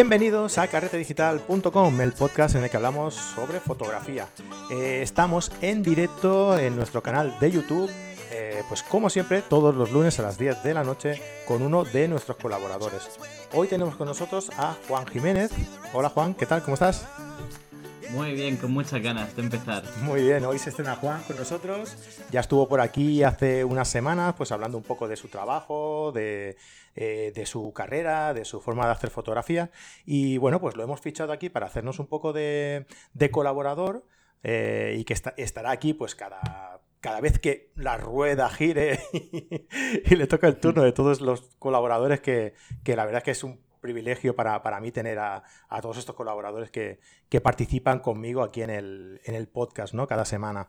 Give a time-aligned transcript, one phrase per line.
[0.00, 4.26] Bienvenidos a carretedigital.com, el podcast en el que hablamos sobre fotografía.
[4.70, 7.90] Eh, estamos en directo en nuestro canal de YouTube,
[8.32, 11.84] eh, pues como siempre, todos los lunes a las 10 de la noche con uno
[11.84, 13.10] de nuestros colaboradores.
[13.52, 15.50] Hoy tenemos con nosotros a Juan Jiménez.
[15.92, 16.62] Hola Juan, ¿qué tal?
[16.62, 17.06] ¿Cómo estás?
[18.08, 19.84] Muy bien, con muchas ganas de empezar.
[20.00, 21.94] Muy bien, hoy se estrena Juan con nosotros.
[22.30, 26.56] Ya estuvo por aquí hace unas semanas, pues hablando un poco de su trabajo, de,
[26.94, 29.70] eh, su carrera, de su forma de hacer fotografía.
[30.04, 32.86] Y bueno, pues lo hemos fichado aquí para hacernos un poco de,
[33.30, 34.04] colaborador
[34.42, 40.26] eh, y que estará aquí pues cada, cada vez que la rueda gire y, le
[40.26, 43.60] toca el turno de todos los colaboradores que, que la verdad es que es un
[43.80, 45.42] privilegio para, mí tener a,
[45.82, 47.00] todos estos colaboradores que,
[47.42, 50.06] participan conmigo aquí en el, en el podcast, ¿no?
[50.06, 50.68] Cada semana.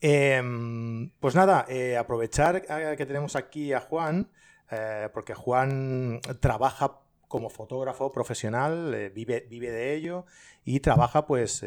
[0.00, 2.62] Em, pues nada, eh, aprovechar
[2.96, 4.30] que tenemos aquí a Juan,
[4.70, 10.24] eh, porque Juan trabaja como fotógrafo profesional, eh, vive, vive de ello
[10.64, 11.64] y trabaja pues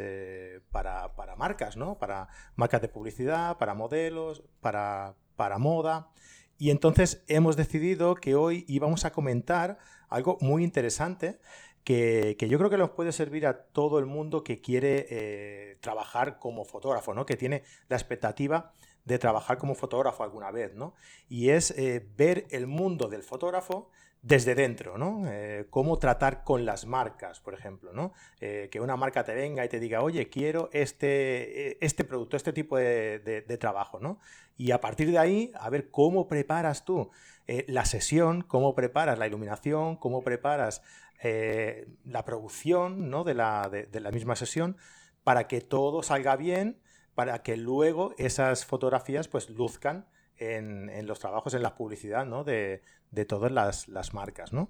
[0.71, 1.97] para, para, marcas, ¿no?
[1.97, 6.09] Para marcas de publicidad, para modelos, para, para moda.
[6.57, 11.39] Y entonces hemos decidido que hoy íbamos a comentar algo muy interesante
[11.83, 16.37] que, yo creo que nos puede servir a todo el mundo que quiere eh, trabajar
[16.39, 17.25] como fotógrafo, ¿no?
[17.25, 18.73] que tiene la expectativa
[19.05, 20.93] de trabajar como fotógrafo alguna vez, ¿no?
[21.29, 23.89] Y es eh, ver el mundo del fotógrafo
[24.21, 25.23] desde dentro, ¿no?
[25.31, 28.13] Eh, cómo tratar con las marcas, por ejemplo, ¿no?
[28.39, 32.77] que una marca te venga y te diga, oye, quiero este, este producto, este tipo
[32.77, 34.19] de, trabajo, ¿no?
[34.57, 37.09] Y a partir de ahí, a ver cómo preparas tú
[37.47, 40.81] eh, la sesión, cómo preparas la iluminación, cómo preparas
[41.21, 43.25] eh, la producción ¿no?
[43.25, 44.77] de, la, de, la, misma sesión
[45.25, 46.79] para que todo salga bien,
[47.15, 52.43] para que luego esas fotografías pues luzcan en, en los trabajos, en la publicidad ¿no?
[52.43, 52.81] de,
[53.11, 54.53] de, todas las, las marcas.
[54.53, 54.69] ¿no?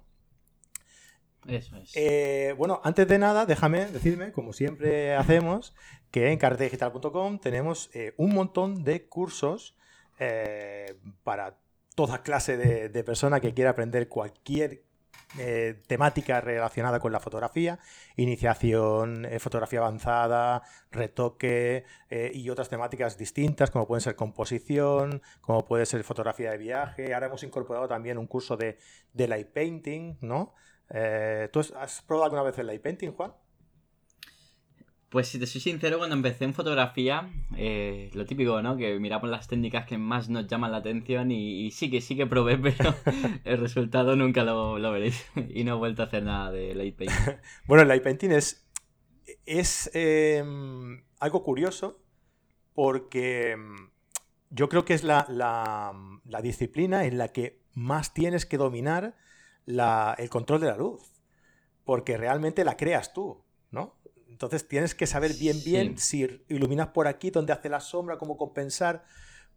[1.46, 1.92] Eso es.
[1.96, 5.74] Eh, bueno, antes de nada, déjame decirme, como siempre hacemos,
[6.10, 9.76] que en carretedigital.com tenemos un montón de cursos
[11.24, 11.56] para
[11.94, 14.82] toda clase de, persona que quiera aprender cualquier
[15.38, 17.78] eh, temática relacionada con la fotografía,
[18.16, 25.64] iniciación, eh, fotografía avanzada, retoque eh, y otras temáticas distintas como pueden ser composición, como
[25.64, 27.14] puede ser fotografía de viaje.
[27.14, 28.78] Ahora hemos incorporado también un curso de,
[29.14, 30.54] de light painting, ¿no?
[31.50, 33.32] ¿Tú has probado alguna vez el light painting, Juan?
[35.12, 38.78] Pues si te soy sincero, cuando empecé en fotografía, eh, lo típico, ¿no?
[38.78, 42.26] Que miramos las técnicas que más nos llaman la atención y, sí que sí que
[42.26, 42.94] probé, pero
[43.44, 45.22] el resultado nunca lo, veréis.
[45.50, 47.34] y no he vuelto a hacer nada de light painting.
[47.66, 48.66] bueno, el light painting es,
[49.44, 52.02] es em, algo curioso
[52.72, 53.90] porque em,
[54.48, 55.92] yo creo que es la,
[56.42, 59.14] disciplina en la que más tienes que dominar
[59.66, 61.02] el control de la luz.
[61.84, 64.00] Porque realmente la creas tú, ¿no?
[64.32, 68.36] Entonces tienes que saber bien, bien si iluminas por aquí, dónde hace la sombra, cómo
[68.36, 69.04] compensar,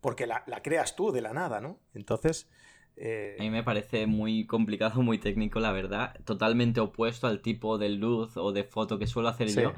[0.02, 1.80] porque la, creas tú de la nada, ¿no?
[1.94, 2.50] Entonces...
[2.98, 6.14] Eh, A mí me parece muy complicado, muy técnico, la verdad.
[6.26, 9.74] Totalmente opuesto al tipo de luz o de foto que suelo hacer yo.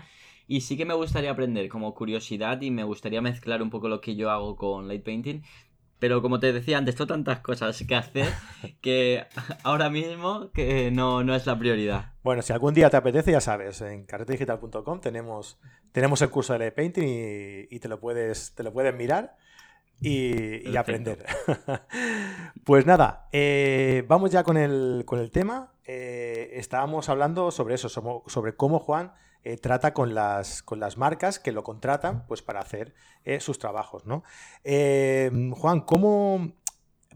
[0.48, 4.02] Y sí que me gustaría aprender como curiosidad y me gustaría mezclar un poco lo
[4.02, 5.42] que yo hago con light painting
[6.00, 8.28] pero como te decía antes, tengo tantas cosas que hacer
[8.82, 9.26] que
[9.64, 12.14] ahora mismo que no, no es la prioridad.
[12.24, 15.60] Bueno, si algún día te apetece, ya sabes, en carretedigital.com tenemos,
[15.92, 19.38] tenemos el curso de painting y, y, te, lo puedes, te lo puedes mirar
[20.00, 21.26] y, aprender.
[22.64, 25.74] pues nada, eh, vamos ya con el, con el tema.
[25.86, 29.14] Eh, estábamos hablando sobre eso, sobre cómo Juan
[29.48, 32.94] eh, trata con las, con las marcas que lo contratan pues, para hacer
[33.24, 34.06] eh, sus trabajos.
[34.06, 34.24] ¿no?
[34.66, 36.52] Eh, Juan, ¿cómo,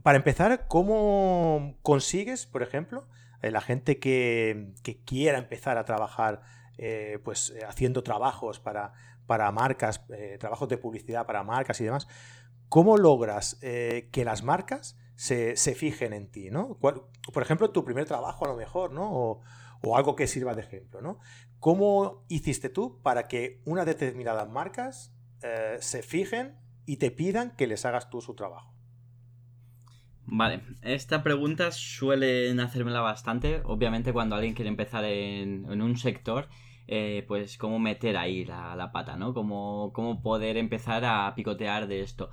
[0.02, 3.06] para empezar, ¿cómo consigues, por ejemplo,
[3.42, 4.72] la gente que,
[5.06, 6.42] quiera empezar a trabajar
[7.26, 8.94] pues, haciendo trabajos para,
[9.26, 10.06] para marcas,
[10.40, 12.08] trabajos de publicidad para marcas y demás?
[12.70, 16.50] ¿Cómo logras que las marcas se, fijen en ti?
[16.50, 16.78] ¿no?
[16.80, 19.12] por ejemplo, tu primer trabajo a lo mejor, ¿no?
[19.12, 19.42] O,
[19.84, 21.20] o algo que sirva de ejemplo, ¿no?
[21.62, 25.14] ¿Cómo hiciste tú para que unas determinadas marcas
[25.44, 26.56] eh, se fijen
[26.88, 28.74] y te pidan que les hagas tú su trabajo?
[30.26, 33.62] Vale, esta pregunta suelen hacérmela bastante.
[33.64, 36.50] Obviamente, cuando alguien quiere empezar en, un sector,
[36.88, 39.36] eh, pues cómo meter ahí la, pata, ¿no?
[39.36, 42.32] Cómo, cómo, poder empezar a picotear de esto.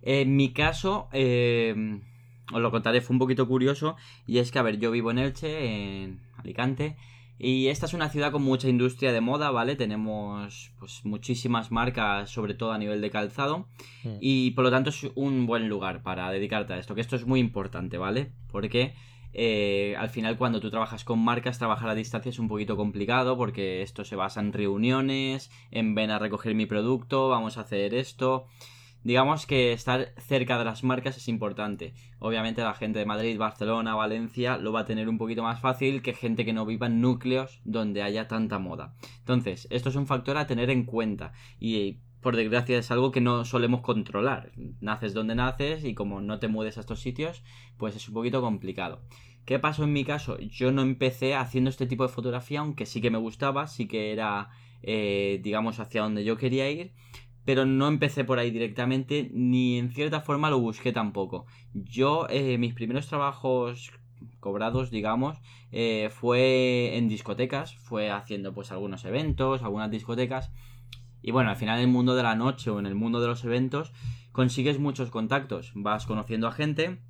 [0.00, 2.00] En mi caso, eh,
[2.50, 3.96] os lo contaré, fue un poquito curioso.
[4.26, 6.96] Y es que, a ver, yo vivo en Elche, en Alicante.
[7.42, 9.74] Y esta es una ciudad con mucha industria de moda, ¿vale?
[9.74, 13.66] Tenemos pues muchísimas marcas, sobre todo a nivel de calzado.
[14.20, 17.24] Y por lo tanto es un buen lugar para dedicarte a esto, que esto es
[17.24, 18.30] muy importante, ¿vale?
[18.52, 18.92] Porque
[19.32, 23.38] eh, al final cuando tú trabajas con marcas, trabajar a distancia es un poquito complicado
[23.38, 27.94] porque esto se basa en reuniones, en ven a recoger mi producto, vamos a hacer
[27.94, 28.48] esto.
[29.02, 31.94] Digamos que estar cerca de las marcas es importante.
[32.18, 36.02] Obviamente la gente de Madrid, Barcelona, Valencia lo va a tener un poquito más fácil
[36.02, 38.94] que gente que no viva en núcleos donde haya tanta moda.
[39.20, 43.22] Entonces, esto es un factor a tener en cuenta y por desgracia es algo que
[43.22, 44.52] no solemos controlar.
[44.80, 47.42] Naces donde naces y como no te mudes a estos sitios,
[47.78, 49.00] pues es un poquito complicado.
[49.46, 50.38] ¿Qué pasó en mi caso?
[50.38, 54.12] Yo no empecé haciendo este tipo de fotografía, aunque sí que me gustaba, sí que
[54.12, 54.50] era,
[54.82, 56.92] eh, digamos, hacia donde yo quería ir,
[57.50, 61.46] pero no empecé por ahí directamente, ni en cierta forma lo busqué tampoco.
[61.74, 63.90] Yo, eh, mis primeros trabajos
[64.38, 65.36] cobrados, digamos,
[65.72, 70.52] eh, fue en discotecas, fue haciendo pues algunos eventos, algunas discotecas,
[71.22, 73.26] y bueno, al final en el mundo de la noche o en el mundo de
[73.26, 73.92] los eventos
[74.30, 77.00] consigues muchos contactos, vas conociendo a gente,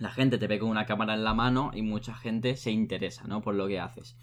[0.00, 3.28] la gente te ve con una cámara en la mano y mucha gente se interesa,
[3.28, 3.40] ¿no?
[3.40, 4.18] Por lo que haces.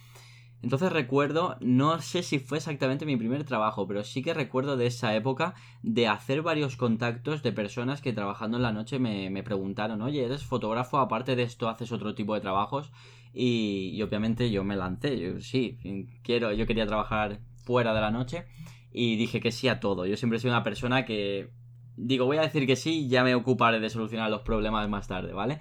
[0.63, 4.87] Entonces recuerdo, no sé si fue exactamente mi primer trabajo, pero sí que recuerdo de
[4.87, 10.01] esa época de hacer varios contactos de personas que trabajando en la noche me, preguntaron,
[10.01, 10.99] oye, ¿eres fotógrafo?
[10.99, 12.93] Aparte de esto, ¿haces otro tipo de trabajos?
[13.33, 15.79] Y, obviamente yo me lancé, yo sí,
[16.23, 18.45] quiero, yo quería trabajar fuera de la noche
[18.93, 20.05] y dije que sí a todo.
[20.05, 21.49] Yo siempre sido una persona que
[21.97, 25.33] digo, voy a decir que sí ya me ocuparé de solucionar los problemas más tarde,
[25.33, 25.59] ¿vale?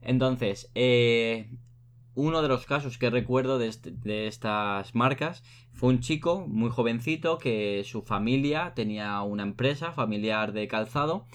[0.00, 1.50] Entonces, eh,
[2.14, 5.42] uno de los casos que recuerdo de, de, estas marcas
[5.72, 11.26] fue un chico muy jovencito que su familia tenía una empresa familiar de calzado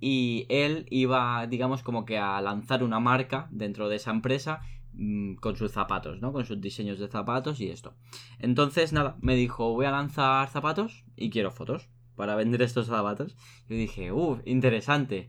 [0.00, 4.60] y él iba, digamos, como que a lanzar una marca dentro de esa empresa
[4.98, 6.32] Mm, con sus zapatos, ¿no?
[6.32, 7.94] Con sus diseños de zapatos y esto.
[8.38, 13.36] Entonces, nada, me dijo, voy a lanzar zapatos y quiero fotos para vender estos zapatos.
[13.68, 15.28] Y dije, uff, interesante.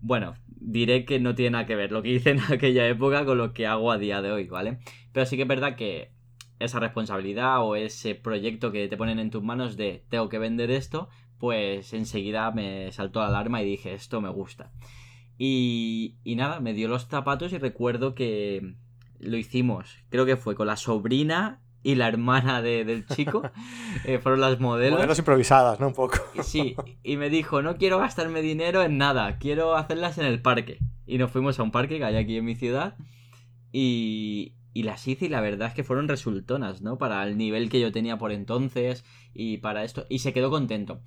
[0.00, 3.38] Bueno, diré que no tiene nada que ver lo que hice en aquella época con
[3.38, 4.78] lo que hago a día de hoy, ¿vale?
[5.12, 6.12] Pero sí que es verdad que
[6.58, 10.70] esa responsabilidad o ese proyecto que te ponen en tus manos de tengo que vender
[10.70, 11.08] esto,
[11.38, 14.72] pues enseguida me saltó la alarma y dije, esto me gusta.
[15.38, 18.74] Y, y nada, me dio los zapatos y recuerdo que,
[19.18, 23.42] lo hicimos, creo que fue con la sobrina y la hermana del chico.
[24.04, 24.98] Eh, fueron las modelos.
[24.98, 25.88] Modelos improvisadas, ¿no?
[25.88, 26.18] Un poco.
[26.42, 30.78] Sí, y me dijo, no quiero gastarme dinero en nada, quiero hacerlas en el parque.
[31.06, 32.96] Y nos fuimos a un parque que hay aquí en mi ciudad.
[33.72, 36.96] Y, y las hice y la verdad es que fueron resultonas, ¿no?
[36.96, 40.06] Para el nivel que yo tenía por entonces y para esto.
[40.08, 41.00] Y se quedó contento.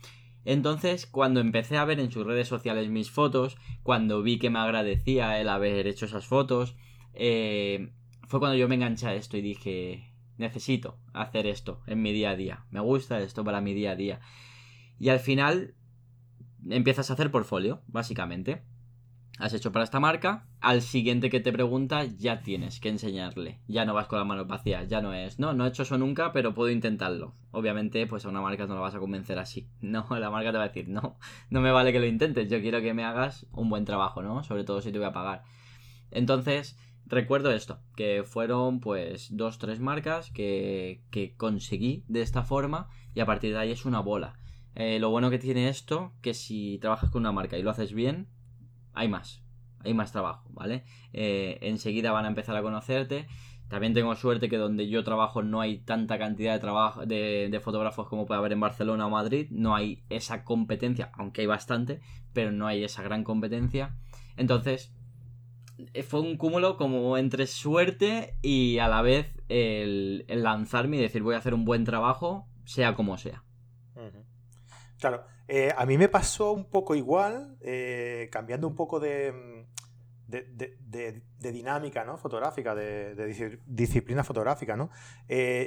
[0.43, 4.59] Entonces, cuando empecé a ver en sus redes sociales mis fotos, cuando vi que me
[4.59, 6.75] agradecía el haber hecho esas fotos,
[7.13, 7.93] eh,
[8.27, 10.10] fue cuando yo me enganché a esto y dije,
[10.41, 13.95] necesito hacer esto en mi día a día, me gusta esto para mi día a
[13.95, 14.19] día.
[14.99, 15.75] Y al final
[16.69, 18.63] empiezas a hacer portfolio, básicamente.
[19.39, 23.61] Has hecho para esta marca, al siguiente que te pregunta ya tienes que enseñarle.
[23.67, 25.97] Ya no vas con las manos vacías, ya no es, no, no he hecho eso
[25.97, 27.33] nunca, pero puedo intentarlo.
[27.49, 29.67] Obviamente, pues a una marca no la vas a convencer así.
[29.81, 31.17] No, la marca te va a decir, no,
[31.49, 34.43] no me vale que lo intentes, yo quiero que me hagas un buen trabajo, ¿no?
[34.43, 35.43] Sobre todo si te voy a pagar.
[36.11, 36.77] Entonces,
[37.11, 43.19] recuerdo esto, que fueron pues dos, tres marcas que, que conseguí de esta forma y
[43.19, 44.39] a partir de ahí es una bola.
[44.73, 47.93] Eh, lo bueno que tiene esto, que si trabajas con una marca y lo haces
[47.93, 48.29] bien,
[48.93, 49.43] hay más,
[49.79, 50.85] hay más trabajo, ¿vale?
[51.11, 53.27] Eh, enseguida van a empezar a conocerte.
[53.67, 57.59] También tengo suerte que donde yo trabajo no hay tanta cantidad de, trabajo, de, de,
[57.61, 59.47] fotógrafos como puede haber en Barcelona o Madrid.
[59.49, 62.01] No hay esa competencia, aunque hay bastante,
[62.33, 63.95] pero no hay esa gran competencia.
[64.35, 64.93] Entonces,
[66.07, 71.35] fue un cúmulo como entre suerte y a la vez el, lanzarme y decir voy
[71.35, 73.43] a hacer un buen trabajo, sea como sea.
[74.99, 79.65] Claro, eh, a mí me pasó un poco igual, eh, cambiando un poco de,
[80.27, 82.19] de, dinámica ¿no?
[82.19, 84.77] fotográfica, de, disciplina fotográfica.
[84.77, 84.91] ¿no?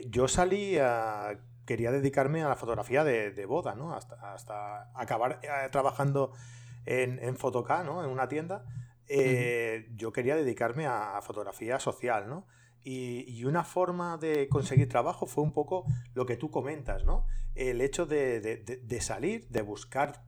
[0.09, 3.93] yo salí a, quería dedicarme a la fotografía de, boda, ¿no?
[3.93, 5.41] hasta, hasta acabar
[5.73, 6.31] trabajando
[6.87, 7.37] en, en
[7.85, 8.05] ¿no?
[8.05, 8.65] en una tienda.
[9.09, 12.47] Eh, yo quería dedicarme a, fotografía social, ¿no?
[12.83, 17.27] Y, una forma de conseguir trabajo fue un poco lo que tú comentas, ¿no?
[17.55, 20.25] El hecho de, salir, de buscar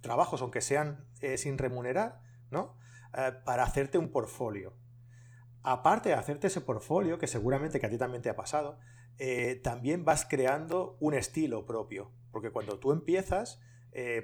[0.00, 2.20] trabajos, aunque sean eh, sin remunerar,
[2.50, 2.76] ¿no?
[3.16, 4.74] Eh, para hacerte un portfolio.
[5.62, 8.78] Aparte de hacerte ese portfolio, que seguramente que a ti también te ha pasado,
[9.62, 12.10] también vas creando un estilo propio.
[12.32, 13.60] Porque cuando tú empiezas,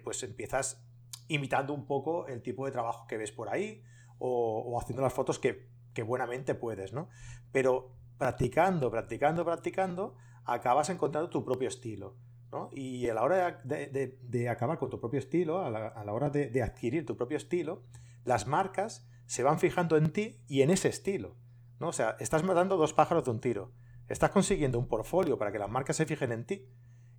[0.02, 0.82] pues empiezas
[1.28, 3.82] imitando un poco el tipo de trabajo que ves por ahí,
[4.18, 5.68] o, haciendo las fotos que,
[6.04, 7.08] buenamente puedes, ¿no?
[7.52, 12.16] Pero practicando, practicando, practicando, acabas encontrando tu propio estilo.
[12.52, 12.70] ¿no?
[12.72, 17.04] Y a la hora de, acabar con tu propio estilo, a la, hora de, adquirir
[17.06, 17.82] tu propio estilo,
[18.24, 21.36] las marcas se van fijando en ti y en ese estilo.
[21.80, 21.88] ¿no?
[21.88, 23.72] O sea, estás matando dos pájaros de un tiro.
[24.08, 26.68] Estás consiguiendo un portfolio para que las marcas se fijen en ti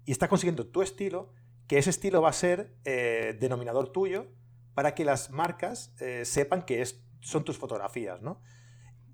[0.06, 1.34] y estás consiguiendo tu estilo,
[1.68, 4.28] que ese estilo va a ser eh, denominador tuyo
[4.78, 6.86] para que las marcas eh, sepan que
[7.22, 8.40] son tus fotografías, ¿no?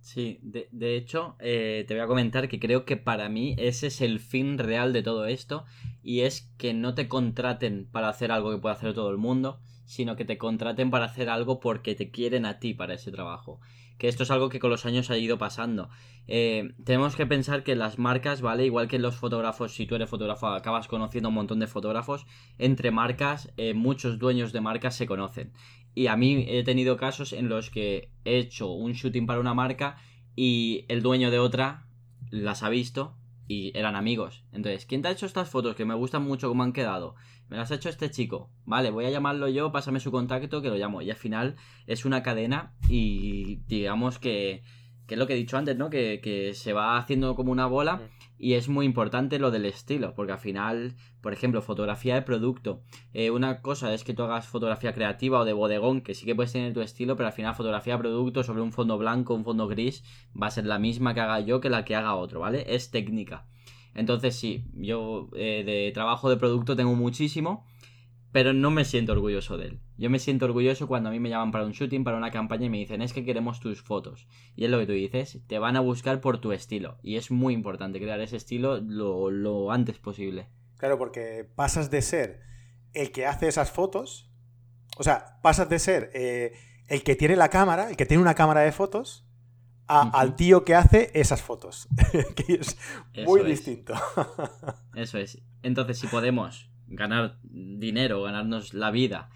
[0.02, 4.02] Sí, de, hecho, eh, te voy a comentar que creo que para mí ese es
[4.02, 5.64] el fin real de todo esto
[6.02, 9.62] y es que no te contraten para hacer algo que puede hacer todo el mundo,
[9.86, 13.62] sino que te contraten para hacer algo porque te quieren a ti para ese trabajo.
[13.98, 15.90] Que esto es algo que con los años ha ido pasando.
[16.28, 18.66] Eh, tenemos que pensar que las marcas, ¿vale?
[18.66, 22.26] Igual que los fotógrafos, si tú eres fotógrafo, acabas conociendo un montón de fotógrafos,
[22.58, 25.54] entre marcas, eh, muchos dueños de marcas se conocen.
[25.96, 29.54] Y a mí he tenido casos en los que he hecho un shooting para una
[29.54, 29.98] marca
[30.36, 31.86] y el dueño de otra
[32.32, 33.16] las ha visto
[33.48, 34.44] y eran amigos.
[34.52, 37.16] Entonces, ¿quién te ha hecho estas fotos que me gustan mucho cómo han quedado?
[37.54, 38.50] Me las ha hecho este chico.
[38.66, 41.04] Vale, voy a llamarlo yo, pásame su contacto que lo llamo.
[41.04, 41.56] Y al final
[41.86, 44.64] es una cadena y digamos que,
[45.06, 45.92] que es lo que he dicho antes, ¿no?
[45.92, 50.16] Que, que se va haciendo como una bola y es muy importante lo del estilo,
[50.16, 52.82] porque al final, por ejemplo, fotografía de producto.
[53.14, 56.34] Eh, una cosa es que tú hagas fotografía creativa o de bodegón, que sí que
[56.34, 59.44] puedes tener tu estilo, pero al final fotografía de producto sobre un fondo blanco, un
[59.44, 60.04] fondo gris,
[60.36, 62.66] va a ser la misma que haga yo que la que haga otro, ¿vale?
[62.68, 63.46] Es técnica.
[63.96, 67.66] Entonces sí, yo eh, de trabajo de producto tengo muchísimo,
[68.34, 69.80] pero no me siento orgulloso de él.
[69.96, 72.66] Yo me siento orgulloso cuando a mí me llaman para un shooting, para una campaña
[72.66, 74.28] y me dicen, es que queremos tus fotos.
[74.56, 76.98] Y es lo que tú dices, te van a buscar por tu estilo.
[77.04, 80.48] Y es muy importante crear ese estilo lo, antes posible.
[80.78, 82.42] Claro, porque pasas de ser
[82.94, 84.32] el que hace esas fotos,
[84.98, 86.54] o sea, pasas de ser eh,
[86.88, 89.28] el que tiene la cámara, el que tiene una cámara de fotos,
[89.88, 91.88] al tío que hace esas fotos.
[92.36, 92.78] que es
[93.26, 93.94] muy distinto.
[94.96, 95.42] Eso es.
[95.62, 99.30] Entonces, si podemos ganar dinero, ganarnos la vida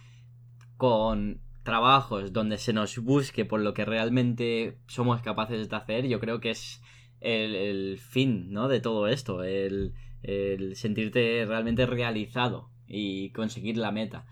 [0.77, 6.19] con trabajos donde se nos busque por lo que realmente somos capaces de hacer, yo
[6.19, 6.81] creo que es
[7.19, 8.67] el, fin ¿no?
[8.67, 14.25] de todo esto, el, el sentirte realmente realizado y conseguir la meta.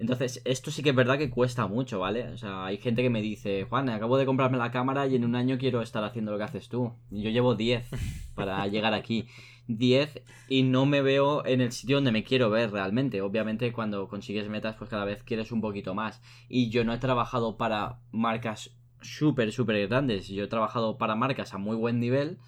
[0.00, 2.28] Entonces, esto sí que es verdad que cuesta mucho, ¿vale?
[2.28, 5.26] O sea, hay gente que me dice, Juan, acabo de comprarme la cámara y en
[5.26, 6.94] un año quiero estar haciendo lo que haces tú.
[7.10, 7.86] Yo llevo 10
[8.34, 9.26] para llegar aquí.
[9.68, 13.20] 10 y no me veo en el sitio donde me quiero ver realmente.
[13.20, 16.22] Obviamente cuando consigues metas pues cada vez quieres un poquito más.
[16.48, 18.70] Y yo no he trabajado para marcas
[19.02, 20.28] súper, súper grandes.
[20.28, 22.38] Yo he trabajado para marcas a muy buen nivel,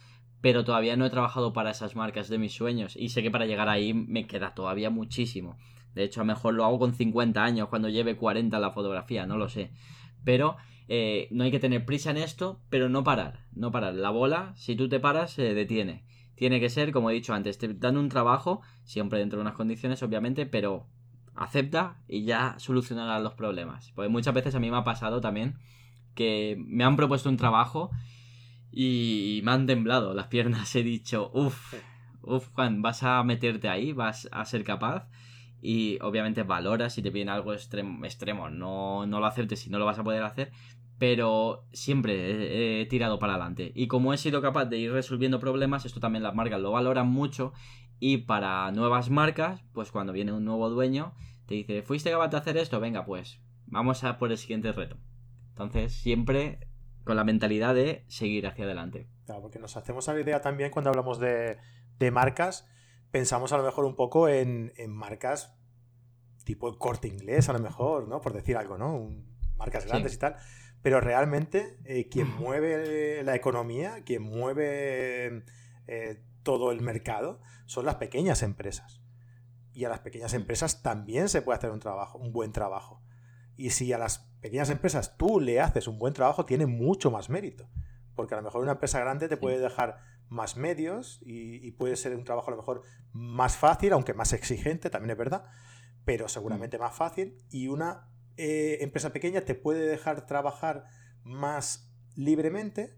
[0.41, 2.97] pero todavía no he trabajado para esas marcas de mis sueños.
[2.97, 5.59] Y sé que para llegar ahí me queda todavía muchísimo.
[5.95, 9.27] De hecho, a lo mejor lo hago con 50 años, cuando lleve 40 la fotografía,
[9.27, 9.71] no lo sé.
[10.25, 10.57] Pero
[10.89, 13.47] eh, no hay que tener prisa en esto, pero no parar.
[13.53, 13.95] No parar.
[13.95, 16.05] La bola, si tú te paras, se detiene.
[16.35, 19.55] Tiene que ser, como he dicho antes, te dan un trabajo, siempre dentro de unas
[19.55, 20.87] condiciones, obviamente, pero
[21.35, 23.93] acepta y ya solucionarás los problemas.
[23.95, 25.59] Porque muchas veces a mí me ha pasado también
[26.15, 27.91] que me han propuesto un trabajo
[28.71, 30.75] y me han temblado las piernas.
[30.75, 31.75] He dicho, uff,
[32.23, 35.09] uff, Juan, vas a meterte ahí, vas a ser capaz
[35.62, 39.87] y obviamente valoras si te piden algo extremo, no, no lo aceptes si no lo
[39.87, 40.50] vas a poder hacer,
[40.99, 43.71] pero siempre he, tirado para adelante.
[43.75, 47.09] Y como he sido capaz de ir resolviendo problemas, esto también las marcas lo valoran
[47.09, 47.52] mucho
[48.00, 51.14] y para nuevas marcas, pues cuando viene un nuevo dueño,
[51.47, 52.81] te dice, ¿fuiste capaz de hacer esto?
[52.81, 54.97] Venga, pues vamos a por el siguiente reto.
[55.50, 56.59] Entonces, siempre
[57.04, 59.09] con la mentalidad de seguir hacia adelante.
[59.26, 61.59] Claro, porque nos hacemos la idea también cuando hablamos de,
[61.99, 62.69] de marcas
[63.12, 65.54] pensamos a lo mejor un poco en, marcas
[66.45, 68.21] tipo el corte inglés, a lo mejor, ¿no?
[68.21, 69.09] Por decir algo, ¿no?
[69.57, 70.37] marcas grandes y tal.
[70.83, 75.45] Pero realmente eh, quien mueve la economía, quien mueve
[75.87, 79.00] eh, todo el mercado, son las pequeñas empresas.
[79.73, 83.00] Y a las pequeñas empresas también se puede hacer un trabajo, un buen trabajo.
[83.57, 87.31] Y si a las pequeñas empresas tú le haces un buen trabajo, tiene mucho más
[87.31, 87.69] mérito.
[88.16, 90.00] Porque a lo mejor una empresa grande te puede dejar
[90.33, 94.91] más medios y, puede ser un trabajo a lo mejor más fácil, aunque más exigente,
[94.91, 95.45] también es verdad,
[96.05, 96.81] pero seguramente mm.
[96.81, 97.39] más fácil.
[97.51, 100.87] Y una eh, empresa pequeña te puede dejar trabajar
[101.23, 102.97] más libremente,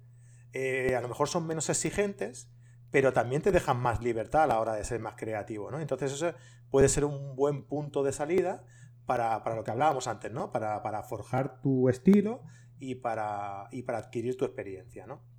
[0.53, 2.51] eh, a lo mejor son menos exigentes,
[2.91, 5.81] pero también te dejan más libertad a la hora de ser más creativo, ¿no?
[5.81, 6.33] Entonces eso
[6.71, 8.65] puede ser un buen punto de salida
[9.05, 10.53] para, lo que hablábamos antes, ¿no?
[10.53, 12.43] Para, para forjar tu estilo
[12.79, 15.34] y para, y para adquirir tu experiencia, ¿no?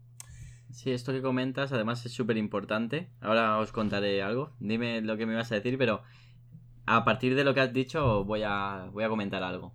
[0.75, 3.10] Sí, esto que comentas además es súper importante.
[3.22, 4.51] Ahora os contaré algo.
[4.60, 6.03] Dime lo que me ibas a decir, pero
[6.86, 9.74] a partir de lo que has dicho voy a, voy a comentar algo.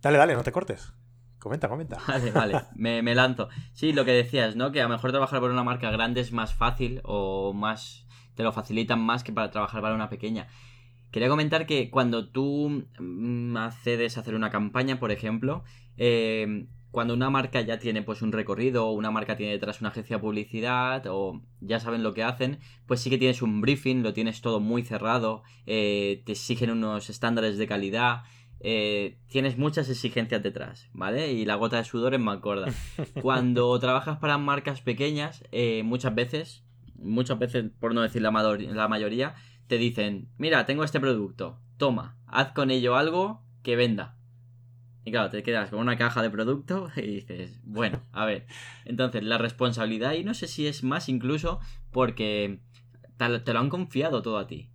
[0.00, 0.94] Dale, dale, no te cortes.
[1.38, 1.98] Comenta, comenta.
[2.08, 3.50] Vale, vale, me, me lanzo.
[3.74, 4.72] Sí, lo que decías, ¿no?
[4.72, 8.06] Que a lo mejor trabajar por una marca grande es más fácil o más...
[8.34, 10.48] te lo facilitan más que para trabajar para una pequeña.
[11.10, 15.62] Quería comentar que cuando tú mm, accedes a hacer una campaña, por ejemplo,
[15.98, 19.90] eh, cuando una marca ya tiene pues un recorrido o una marca tiene detrás una
[19.90, 24.02] agencia de publicidad o ya saben lo que hacen, pues sí que tienes un briefing,
[24.02, 28.22] lo tienes todo muy cerrado, eh, te exigen unos estándares de calidad,
[28.60, 31.34] eh, tienes muchas exigencias detrás, ¿vale?
[31.34, 32.72] Y la gota de sudor es más gorda.
[33.20, 38.88] Cuando trabajas para marcas pequeñas, eh, muchas veces, muchas veces, por no decir la, la
[38.88, 39.34] mayoría,
[39.66, 44.15] te dicen, mira, tengo este producto, toma, haz con ello algo que venda.
[45.06, 48.44] Y claro, te quedas con una caja de producto y dices, bueno, a ver.
[48.84, 51.60] Entonces, la responsabilidad, y no sé si es más incluso
[51.92, 52.58] porque
[53.16, 54.68] te lo han confiado todo a ti.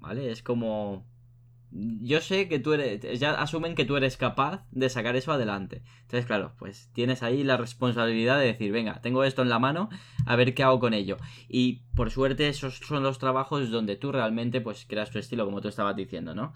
[0.00, 0.32] ¿Vale?
[0.32, 1.06] Es como.
[1.70, 3.20] Yo sé que tú eres.
[3.20, 5.84] Ya asumen que tú eres capaz de sacar eso adelante.
[6.02, 9.88] Entonces, claro, pues tienes ahí la responsabilidad de decir, venga, tengo esto en la mano,
[10.26, 11.16] a ver qué hago con ello.
[11.48, 15.60] Y por suerte, esos son los trabajos donde tú realmente, pues, creas tu estilo, como
[15.60, 16.54] tú estabas diciendo, ¿no?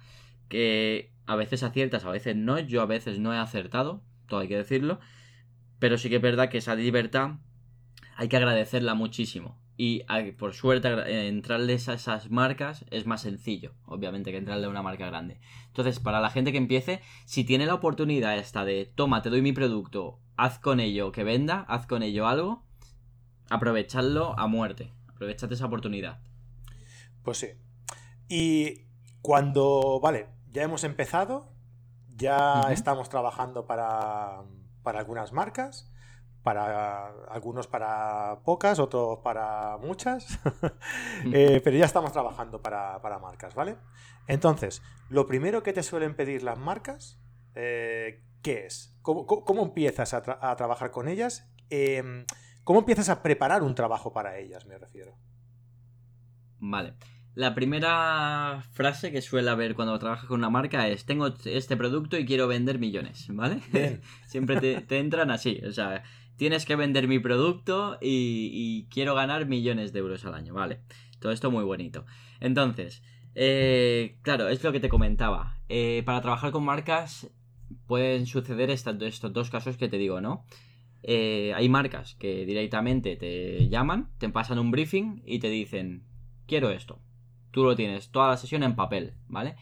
[0.50, 4.48] Que a veces aciertas, a veces no, yo a veces no he acertado, todo hay
[4.48, 5.00] que decirlo,
[5.78, 7.36] pero sí que es verdad que esa libertad
[8.16, 9.58] hay que agradecerla muchísimo.
[9.82, 10.04] Y
[10.36, 15.06] por suerte entrarles a esas marcas es más sencillo, obviamente, que entrarle a una marca
[15.06, 15.40] grande.
[15.68, 19.40] Entonces, para la gente que empiece, si tiene la oportunidad esta de, toma, te doy
[19.40, 22.66] mi producto, haz con ello que venda, haz con ello algo,
[23.48, 24.92] aprovechadlo a muerte.
[25.08, 26.20] Aprovechad esa oportunidad.
[27.22, 27.46] Pues sí.
[28.28, 28.82] Y
[29.22, 31.52] cuando, vale, ya hemos empezado,
[32.16, 34.42] ya estamos trabajando para,
[34.84, 35.90] algunas marcas,
[36.42, 40.38] para algunos para pocas, otros para muchas,
[41.32, 43.76] eh, pero ya estamos trabajando para, marcas, ¿vale?
[44.26, 47.20] Entonces, lo primero que te suelen pedir las marcas,
[47.54, 48.96] eh, ¿qué es?
[49.02, 50.22] ¿Cómo, empiezas a,
[50.56, 51.48] trabajar con ellas?
[51.68, 52.24] Em,
[52.64, 55.16] ¿Cómo empiezas a preparar un trabajo para ellas, me refiero?
[56.58, 56.94] Vale.
[57.34, 62.18] La primera frase que suele haber cuando trabajas con una marca es tengo este producto
[62.18, 63.60] y quiero vender millones, ¿vale?
[64.26, 66.02] Siempre te, entran así, o sea,
[66.36, 70.80] tienes que vender mi producto y, quiero ganar millones de euros al año, ¿vale?
[71.20, 72.04] Todo esto muy bonito.
[72.40, 73.02] Entonces,
[73.36, 75.60] eh, claro, es lo que te comentaba.
[75.68, 77.30] Eh, para trabajar con marcas
[77.86, 80.44] pueden suceder estos dos casos que te digo, ¿no?
[81.04, 86.02] Eh, hay marcas que directamente te llaman, te pasan un briefing y te dicen,
[86.46, 87.00] quiero esto
[87.50, 89.56] tú lo tienes toda la sesión en papel, ¿vale?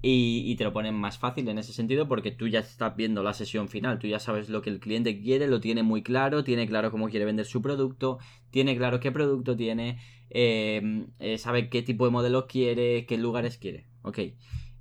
[0.00, 3.34] Y, te lo ponen más fácil en ese sentido porque tú ya estás viendo la
[3.34, 6.68] sesión final, tú ya sabes lo que el cliente quiere, lo tiene muy claro, tiene
[6.68, 8.18] claro cómo quiere vender su producto,
[8.50, 9.98] tiene claro qué producto tiene,
[10.30, 14.18] eh, eh, sabe qué tipo de modelo quiere, qué lugares quiere, ok.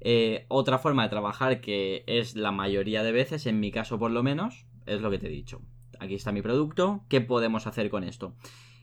[0.02, 4.12] Eh, otra forma de trabajar que es la mayoría de veces, en mi caso por
[4.12, 5.62] lo menos, es lo que te he dicho.
[6.00, 8.36] Aquí está mi producto, ¿qué podemos hacer con esto?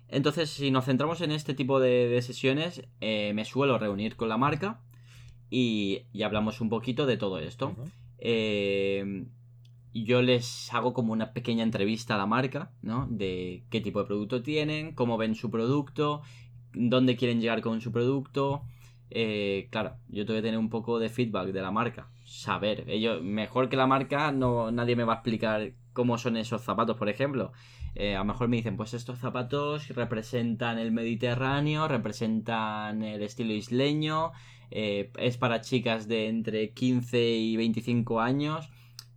[0.08, 4.36] Entonces, si nos centramos en este tipo de, sesiones, eh, me suelo reunir con la
[4.36, 4.80] marca
[5.50, 7.74] y, hablamos un poquito de todo esto.
[8.18, 9.26] Eh,
[9.94, 13.06] yo les hago como una pequeña entrevista a la marca, ¿no?
[13.08, 16.22] De qué tipo de producto tienen, cómo ven su producto,
[16.72, 18.62] dónde quieren llegar con su producto.
[19.10, 22.08] Eh, claro, yo tengo que tener un poco de feedback de la marca.
[22.24, 26.62] Saber, ellos, mejor que la marca, no, nadie me va a explicar cómo son esos
[26.62, 27.52] zapatos, por ejemplo.
[27.94, 33.52] Eh, a lo mejor me dicen, pues estos zapatos representan el Mediterráneo, representan el estilo
[33.52, 34.32] isleño,
[34.70, 38.68] eh, es para chicas de entre 15 y 25 años.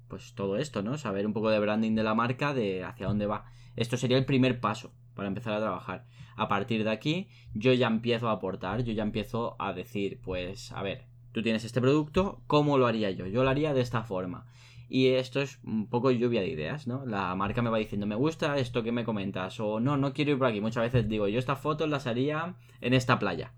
[0.08, 0.98] Pues todo esto, ¿no?
[0.98, 3.46] Saber un poco de branding de la marca, de hacia dónde va.
[3.76, 6.06] Esto sería el primer paso para empezar a trabajar.
[6.36, 10.72] A partir de aquí, yo ya empiezo a aportar, yo ya empiezo a decir, pues,
[10.72, 13.26] a ver, tú tienes este producto, ¿cómo lo haría yo?
[13.26, 14.46] Yo lo haría de esta forma.
[14.90, 17.06] Y esto es un poco lluvia de ideas, ¿no?
[17.06, 20.32] La marca me va diciendo, me gusta esto que me comentas, o no, no quiero
[20.32, 20.62] ir por aquí.
[20.62, 23.54] Muchas veces digo, yo estas fotos las haría en esta playa.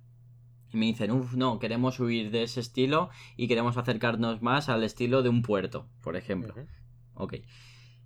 [0.71, 4.83] Y me dicen, uff, no, queremos huir de ese estilo y queremos acercarnos más al
[4.83, 6.53] estilo de un puerto, por ejemplo.
[7.13, 7.35] Ok.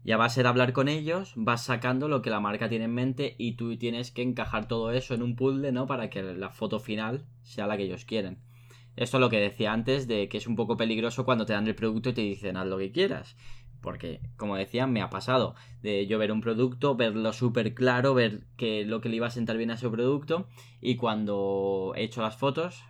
[0.06, 2.94] Y a base de hablar con ellos, vas sacando lo que la marca tiene en
[2.94, 5.88] mente y tú tienes que encajar todo eso en un puzzle, ¿no?
[5.88, 8.40] Para que la foto final sea la que ellos quieren.
[8.96, 11.68] Esto es lo que decía antes de que es un poco peligroso cuando te dan
[11.68, 13.36] el producto y te dicen haz lo que quieras.
[13.82, 18.46] Porque, como decía, me ha pasado de yo ver un producto, verlo súper claro, ver
[18.56, 20.48] que lo que le iba a sentar bien a ese producto.
[20.80, 22.82] Y cuando he hecho las fotos,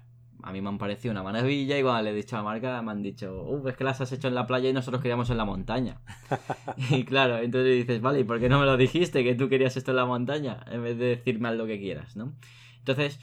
[0.44, 1.80] a mí me han parecido una maravilla.
[1.80, 4.02] Y cuando le he dicho a la marca, me han dicho, uff, es que las
[4.02, 6.02] has hecho en la playa y nosotros queríamos en la montaña.
[6.92, 9.76] y claro, entonces dices, vale, ¿y por qué no me lo dijiste que tú querías
[9.76, 10.64] esto en la montaña?
[10.70, 12.34] En vez de decirme haz lo que quieras, ¿no?
[12.78, 13.20] Entonces,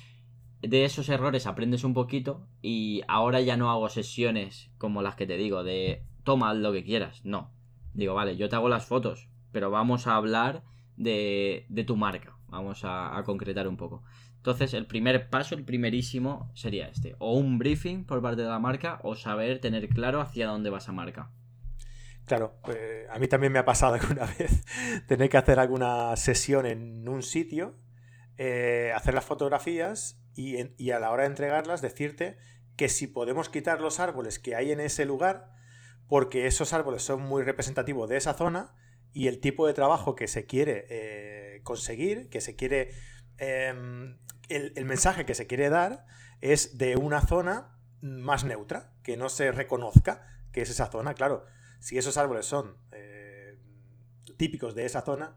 [0.62, 5.27] de esos errores aprendes un poquito y ahora ya no hago sesiones como las que
[5.27, 7.53] te digo de toma lo que quieras, no.
[7.94, 10.62] Digo, vale, yo te hago las fotos, pero vamos a hablar
[10.96, 14.05] de, de tu marca, vamos a, a, concretar un poco.
[14.37, 18.59] Entonces, el primer paso, el primerísimo, sería este, o un briefing por parte de la
[18.59, 21.31] marca o saber tener claro hacia dónde va esa marca.
[22.27, 24.64] Claro, pues a mí también me ha pasado alguna vez
[25.07, 27.75] tener que hacer alguna sesión en un sitio,
[28.42, 32.38] eh, hacer las fotografías y, a la hora de entregarlas decirte
[32.76, 35.53] que si podemos quitar los árboles que hay en ese lugar,
[36.09, 38.74] porque esos árboles son muy representativos de esa zona
[39.12, 42.90] y el tipo de trabajo que se quiere eh, conseguir, que se quiere...
[43.38, 46.07] Em, el mensaje que se quiere dar
[46.40, 51.44] es de una zona más neutra, que no se reconozca que es esa zona, claro
[51.81, 53.59] si esos árboles son eh,
[54.37, 55.35] típicos de esa zona,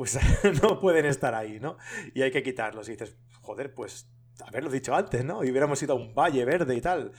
[0.00, 0.18] pues
[0.62, 1.76] no pueden estar ahí, ¿no?
[2.14, 2.88] Y hay que quitarlos.
[2.88, 4.10] Y dices, joder, pues
[4.46, 5.44] haberlo dicho antes, ¿no?
[5.44, 7.12] Y hubiéramos ido a un valle verde y tal.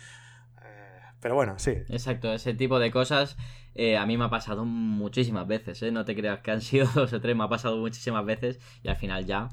[0.64, 1.74] Eh, pero bueno, sí.
[1.90, 3.38] Exacto, ese tipo de cosas
[3.76, 5.92] eh, a mí me ha pasado muchísimas veces, ¿eh?
[5.92, 8.88] No te creas que han sido dos o tres, me ha pasado muchísimas veces y
[8.88, 9.50] al final ya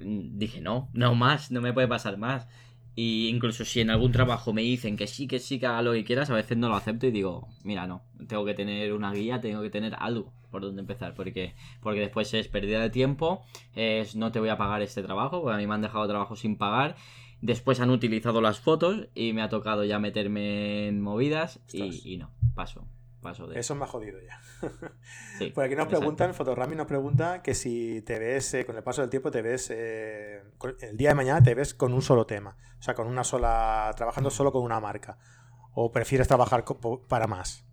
[0.00, 2.48] mm, dije, no, no más, no me puede pasar más.
[2.96, 5.92] Y incluso si en algún trabajo me dicen que sí, que sí, que haga lo
[5.92, 9.12] que quieras, a veces no lo acepto y digo, mira, no, tengo que tener una
[9.12, 13.44] guía, tengo que tener algo por donde empezar, porque, porque después es pérdida de tiempo,
[13.74, 16.36] es no te voy a pagar este trabajo, porque a mí me han dejado trabajo
[16.36, 16.96] sin pagar,
[17.40, 22.16] después han utilizado las fotos y me ha tocado ya meterme en movidas y, y
[22.16, 22.86] no, paso.
[23.54, 24.40] Eso me ha jodido ya.
[25.54, 29.00] Por aquí nos preguntan, Fotorami nos pregunta que si te ves, eh, con el paso
[29.00, 30.42] del tiempo, te ves, eh,
[30.80, 32.56] el día de mañana te ves con un solo tema.
[32.78, 35.18] O sea, con una sola, trabajando solo con una marca.
[35.74, 36.64] ¿O prefieres trabajar
[37.08, 37.64] para más?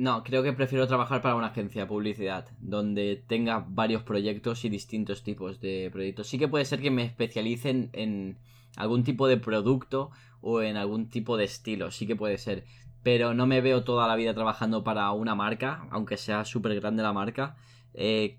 [0.00, 4.70] No, creo que prefiero trabajar para una agencia de publicidad, donde tenga varios proyectos y
[4.70, 6.26] distintos tipos de proyectos.
[6.26, 8.38] Sí que puede ser que me especialicen en
[8.76, 10.10] algún tipo de producto
[10.40, 12.64] o en algún tipo de estilo, sí que puede ser
[13.02, 17.02] pero no me veo toda la vida trabajando para una marca, aunque sea súper grande
[17.02, 17.56] la marca.
[17.94, 18.38] Eh,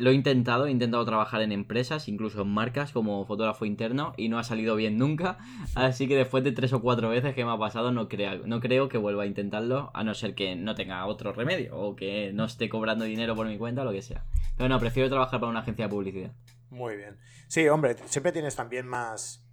[0.00, 4.28] lo he intentado, he intentado trabajar en empresas, incluso en marcas como fotógrafo interno y
[4.28, 5.38] no ha salido bien nunca.
[5.74, 8.60] Así que después de tres o cuatro veces que me ha pasado no creo, no
[8.60, 12.32] creo que vuelva a intentarlo, a no ser que no tenga otro remedio o que
[12.32, 14.24] no esté cobrando dinero por mi cuenta o lo que sea.
[14.56, 16.32] Pero no, prefiero trabajar para una agencia de publicidad.
[16.70, 17.18] Muy bien.
[17.48, 19.44] Sí, hombre, siempre tienes también más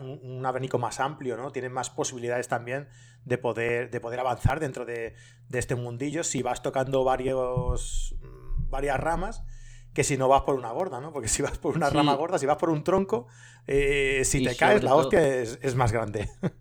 [0.00, 1.50] un abanico más amplio, ¿no?
[1.52, 2.88] Tienes más posibilidades también
[3.24, 5.14] de poder, de poder avanzar dentro de,
[5.52, 9.44] este mundillo si vas tocando varios, mm, varias ramas
[9.94, 11.12] que si no vas por una gorda, ¿no?
[11.12, 13.26] Porque si vas por una rama gorda, si vas por un tronco,
[13.66, 16.28] eh, si te caes, la hostia es, más grande.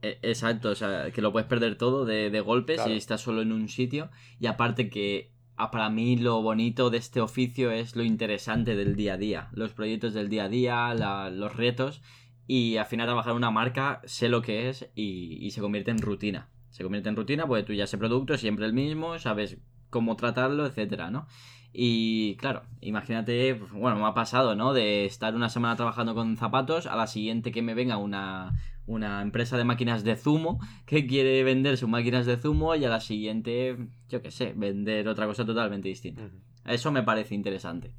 [0.00, 3.42] E, exacto, o sea, que lo puedes perder todo de, de golpes si estás solo
[3.42, 4.10] en un sitio.
[4.38, 8.94] Y aparte que ah, para mí lo bonito de este oficio es lo interesante del
[8.94, 9.48] día a día.
[9.52, 12.00] Los proyectos del día a día, los retos
[12.46, 16.48] y al final trabajar una marca sé lo que es y, se convierte en rutina.
[16.70, 19.58] Se convierte en rutina porque tú ya ese producto es siempre el mismo, sabes
[19.90, 21.26] cómo tratarlo, etcétera, ¿no?
[21.72, 24.72] Y claro, imagínate, pues, bueno, me ha pasado, ¿no?
[24.72, 29.22] De estar una semana trabajando con zapatos, a la siguiente que me venga una, una
[29.22, 33.00] empresa de máquinas de zumo que quiere vender sus máquinas de zumo y a la
[33.00, 33.76] siguiente,
[34.08, 36.30] yo qué sé, vender otra cosa totalmente distinta.
[36.64, 37.92] Eso me parece interesante.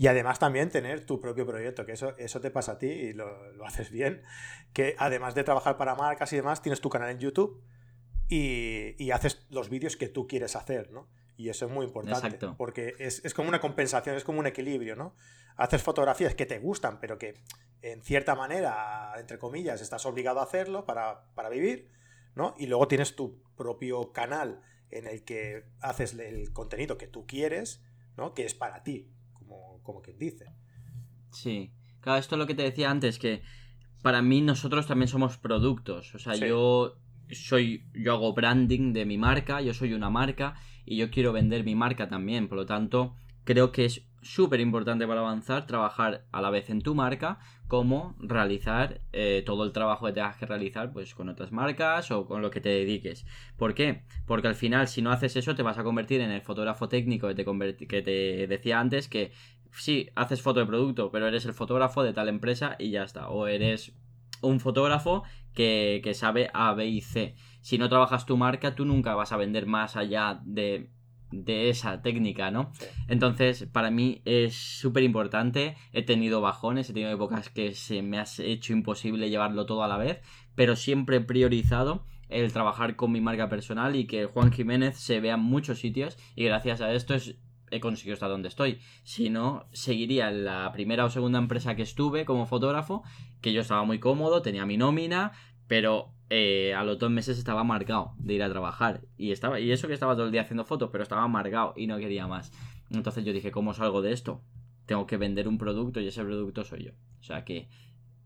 [0.00, 3.12] Y además también tener tu propio proyecto, que eso, eso te pasa a ti y
[3.12, 3.28] lo,
[3.66, 4.22] haces bien.
[4.72, 7.62] Que además de trabajar para marcas y demás, tienes tu canal en YouTube
[8.26, 11.08] y, haces los vídeos que tú quieres hacer, ¿no?
[11.40, 12.38] Y eso es muy importante.
[12.58, 15.14] Porque es, como una compensación, es como un equilibrio, ¿no?
[15.56, 17.32] Haces fotografías que te gustan, pero que
[17.80, 21.88] en cierta manera, entre comillas, estás obligado a hacerlo para, para vivir,
[22.34, 22.54] ¿no?
[22.58, 27.82] Y luego tienes tu propio canal en el que haces el contenido que tú quieres,
[28.18, 28.34] ¿no?
[28.34, 30.44] Que es para ti como, quien dice.
[31.32, 33.40] Sí, claro, esto es lo que te decía antes, que
[34.02, 36.14] para mí nosotros también somos productos.
[36.14, 36.98] O sea, yo
[37.30, 41.62] soy, yo hago branding de mi marca, yo soy una marca y yo quiero vender
[41.62, 42.48] mi marca también.
[42.48, 46.82] Por lo tanto, creo que es súper importante para avanzar trabajar a la vez en
[46.82, 51.52] tu marca como realizar eh, todo el trabajo que tengas que realizar pues con otras
[51.52, 53.24] marcas o con lo que te dediques.
[53.56, 54.02] ¿Por qué?
[54.26, 57.28] Porque al final si no haces eso te vas a convertir en el fotógrafo técnico
[57.28, 59.30] que te, que te decía antes que
[59.70, 63.28] sí, haces foto de producto, pero eres el fotógrafo de tal empresa y ya está.
[63.28, 63.92] O eres
[64.42, 65.22] un fotógrafo
[65.54, 67.36] que, que sabe A, B y C.
[67.60, 70.90] Si no trabajas tu marca, tú nunca vas a vender más allá de
[71.30, 72.72] de esa técnica, ¿no?
[73.08, 75.76] Entonces, para mí es súper importante.
[75.92, 79.88] He tenido bajones, he tenido épocas que se me ha hecho imposible llevarlo todo a
[79.88, 80.20] la vez,
[80.54, 85.20] pero siempre he priorizado el trabajar con mi marca personal y que Juan Jiménez se
[85.20, 87.14] vea en muchos sitios y gracias a esto
[87.72, 88.78] he conseguido estar donde estoy.
[89.02, 93.02] Si no, seguiría en la primera o segunda empresa que estuve como fotógrafo,
[93.40, 95.32] que yo estaba muy cómodo, tenía mi nómina,
[95.66, 99.02] pero eh, a los dos meses estaba amargado de ir a trabajar.
[99.16, 101.88] Y estaba, y eso que estaba todo el día haciendo fotos, pero estaba amargado y
[101.88, 102.52] no quería más.
[102.90, 104.40] Entonces yo dije, ¿cómo salgo de esto?
[104.86, 106.92] Tengo que vender un producto y ese producto soy yo.
[107.18, 107.68] O sea que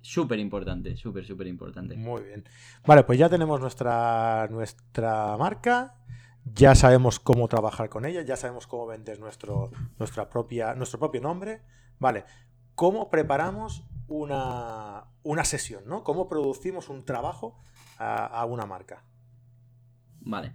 [0.02, 1.96] súper importante, súper, súper importante.
[1.96, 2.44] Muy bien.
[2.86, 5.94] Vale, pues ya tenemos nuestra, nuestra marca,
[6.44, 11.22] ya sabemos cómo trabajar con ella, ya sabemos cómo vender nuestro, nuestra propia, nuestro propio
[11.22, 11.62] nombre.
[11.98, 12.26] Vale,
[12.74, 16.04] ¿cómo preparamos una, una sesión, ¿no?
[16.04, 17.58] ¿Cómo producimos un trabajo
[17.98, 19.02] a, a una marca?
[20.20, 20.52] Vale.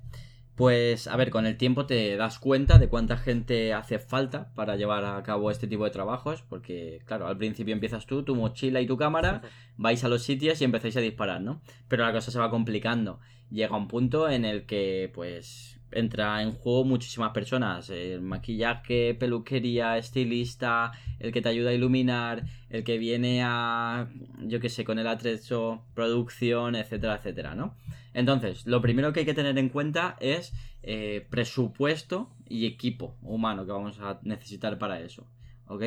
[0.60, 4.76] Pues a ver, con el tiempo te das cuenta de cuánta gente hace falta para
[4.76, 8.82] llevar a cabo este tipo de trabajos, porque claro, al principio empiezas tú, tu mochila
[8.82, 9.42] y tu cámara,
[9.78, 11.62] vais a los sitios y empezáis a disparar, ¿no?
[11.88, 13.22] Pero la cosa se va complicando.
[13.50, 19.98] Llega un punto en el que pues entra en juego muchísimas personas, el maquillaje, peluquería,
[19.98, 24.08] estilista, el que te ayuda a iluminar, el que viene a,
[24.42, 27.76] yo qué sé, con el atrecho, producción, etcétera, etcétera, ¿no?
[28.14, 33.66] Entonces, lo primero que hay que tener en cuenta es eh, presupuesto y equipo humano
[33.66, 35.28] que vamos a necesitar para eso.
[35.68, 35.84] ¿Ok?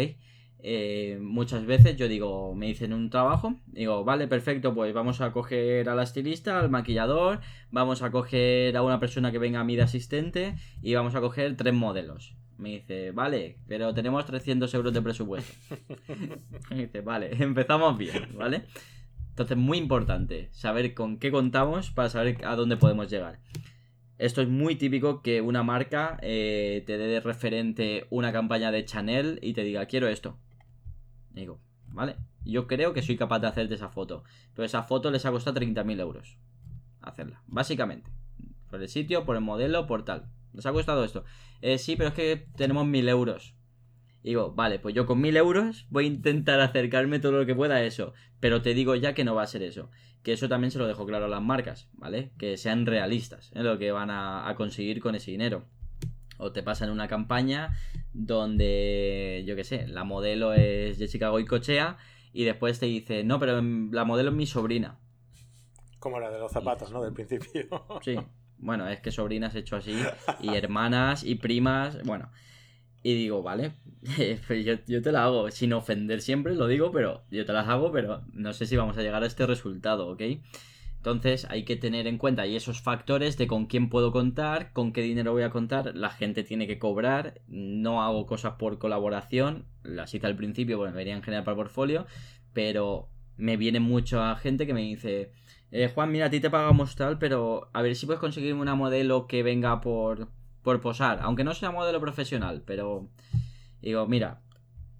[0.64, 5.32] Eh, muchas veces yo digo, me dicen un trabajo, digo, vale, perfecto, pues vamos a
[5.32, 7.40] coger al estilista, al maquillador,
[7.72, 11.20] vamos a coger a una persona que venga a mí de asistente y vamos a
[11.20, 12.36] coger tres modelos.
[12.58, 15.52] Me dice, vale, pero tenemos 300 euros de presupuesto.
[16.70, 18.66] me dice, vale, empezamos bien, ¿vale?
[19.30, 23.40] Entonces, muy importante saber con qué contamos para saber a dónde podemos llegar.
[24.18, 28.84] Esto es muy típico que una marca eh, te dé de referente una campaña de
[28.84, 30.38] Chanel y te diga, quiero esto.
[31.34, 34.24] Digo, vale, yo creo que soy capaz de hacerte esa foto.
[34.54, 36.38] Pero esa foto les ha costado 30.000 euros
[37.00, 38.10] hacerla, básicamente.
[38.70, 40.30] Por el sitio, por el modelo, por tal.
[40.52, 41.24] Les ha costado esto.
[41.60, 43.54] Eh, sí, pero es que tenemos 1.000 euros.
[44.22, 47.76] Digo, vale, pues yo con mil euros voy a intentar acercarme todo lo que pueda
[47.76, 48.12] a eso.
[48.40, 49.90] Pero te digo ya que no va a ser eso.
[50.22, 52.30] Que eso también se lo dejo claro a las marcas, ¿vale?
[52.38, 55.64] Que sean realistas en lo que van a, conseguir con ese dinero.
[56.38, 57.76] O te pasan una campaña
[58.12, 61.98] donde, yo qué sé, la modelo es Jessica Goicochea
[62.32, 64.98] y después te dice, no, pero la modelo es mi sobrina.
[65.98, 67.02] Como la de los zapatos, ¿no?
[67.02, 67.68] Del principio.
[68.02, 68.18] Sí.
[68.58, 70.00] Bueno, es que sobrinas hecho así,
[70.40, 72.30] y hermanas, y primas, bueno.
[73.02, 73.72] Y digo, vale,
[74.48, 77.90] yo, yo, te la hago, sin ofender siempre, lo digo, pero yo te las hago,
[77.90, 80.22] pero no sé si vamos a llegar a este resultado, ¿ok?
[81.02, 84.92] Entonces hay que tener en cuenta y esos factores de con quién puedo contar, con
[84.92, 89.66] qué dinero voy a contar, la gente tiene que cobrar, no hago cosas por colaboración,
[89.82, 92.06] las hice al principio, bueno, me en general para el portfolio,
[92.52, 95.32] pero me viene mucha gente que me dice,
[95.72, 98.76] eh, Juan, mira, a ti te pagamos tal, pero a ver si puedes conseguirme una
[98.76, 100.28] modelo que venga por
[100.62, 103.08] por posar, aunque no sea modelo profesional, pero
[103.80, 104.40] digo, mira,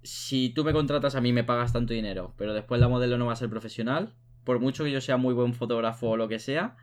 [0.01, 3.27] si tú me contratas a mí me pagas tanto dinero, pero después la modelo no
[3.27, 6.39] va a ser profesional, por mucho que yo sea muy buen fotógrafo o lo que
[6.39, 6.75] sea,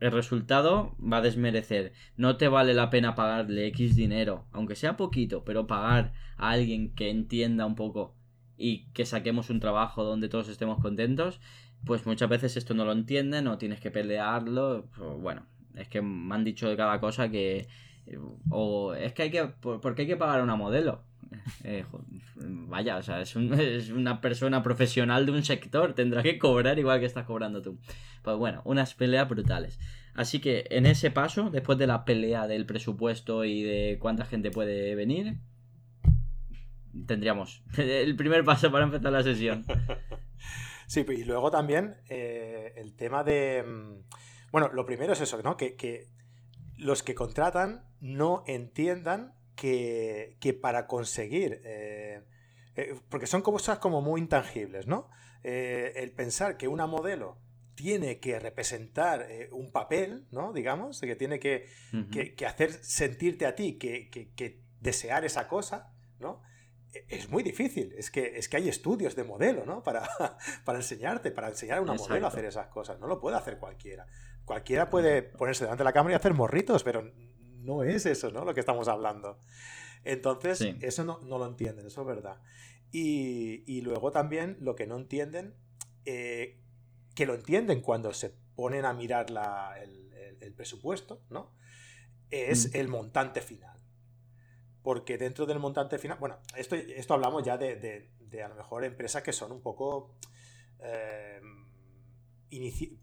[0.00, 1.92] el resultado va a desmerecer.
[2.16, 6.92] No te vale la pena pagarle X dinero, aunque sea poquito, pero pagar a alguien
[6.94, 8.16] que entienda un poco
[8.56, 11.40] y que saquemos un trabajo donde todos estemos contentos,
[11.84, 14.88] pues muchas veces esto no lo entienden o tienes que pelearlo.
[15.20, 17.68] Bueno, es que me han dicho de cada cosa que.
[18.50, 19.44] O es que hay que.
[19.46, 21.04] ¿Por qué hay que pagar una modelo?
[21.64, 21.84] Eh,
[22.36, 27.06] vaya, o sea, es, una persona profesional de un sector, tendrá que cobrar igual que
[27.06, 27.78] estás cobrando tú.
[28.22, 29.78] Pues bueno, unas peleas brutales.
[30.14, 34.50] Así que en ese paso, después de la pelea del presupuesto y de cuánta gente
[34.50, 35.38] puede venir,
[37.06, 39.64] tendríamos el primer paso para empezar la sesión.
[40.88, 44.02] Sí, y luego también eh, el tema de mm,
[44.52, 45.56] bueno, lo primero es eso, ¿no?
[45.56, 46.08] Que,
[46.76, 51.60] los que contratan no entiendan que, para conseguir.
[51.64, 52.22] Eh,
[52.76, 55.10] eh, porque son cosas como muy intangibles, ¿no?
[55.42, 57.38] Eh, el pensar que una modelo
[57.74, 60.52] tiene que representar un papel, ¿no?
[60.52, 61.66] Digamos, que tiene que,
[62.46, 66.42] hacer sentirte a ti que, desear esa cosa, ¿no?
[66.92, 67.94] E, es muy difícil.
[67.96, 69.82] Es que, es que hay estudios de modelo, ¿no?
[69.82, 70.02] Para,
[70.64, 72.98] para enseñarte, para enseñar a una modelo a hacer esas cosas.
[73.00, 74.06] No lo puede hacer cualquiera.
[74.44, 77.10] Cualquiera puede ponerse delante de la cámara y hacer morritos, pero
[77.62, 78.44] no es eso, ¿no?
[78.44, 79.38] Lo que estamos hablando.
[80.04, 82.40] Entonces, eso no, lo entienden, eso es verdad.
[82.90, 85.54] Y, luego también lo que no entienden,
[86.04, 86.60] eh,
[87.14, 89.26] que lo entienden cuando se ponen a mirar
[89.80, 91.54] el, presupuesto, ¿no?
[92.30, 92.76] Es mm.
[92.76, 93.78] el montante final.
[94.82, 98.10] Porque dentro del montante final, bueno, esto, esto hablamos ya de,
[98.44, 100.16] a lo mejor empresas que son un poco...
[100.80, 101.40] Eh,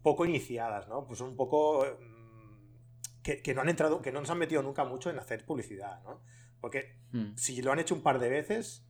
[0.02, 1.06] poco iniciadas, ¿no?
[1.06, 1.84] Pues un poco
[3.20, 6.02] mm, que, no han entrado, que no nos han metido nunca mucho en hacer publicidad,
[6.02, 6.22] ¿no?
[6.60, 7.36] Porque hmm.
[7.36, 8.86] si lo han hecho un par de veces,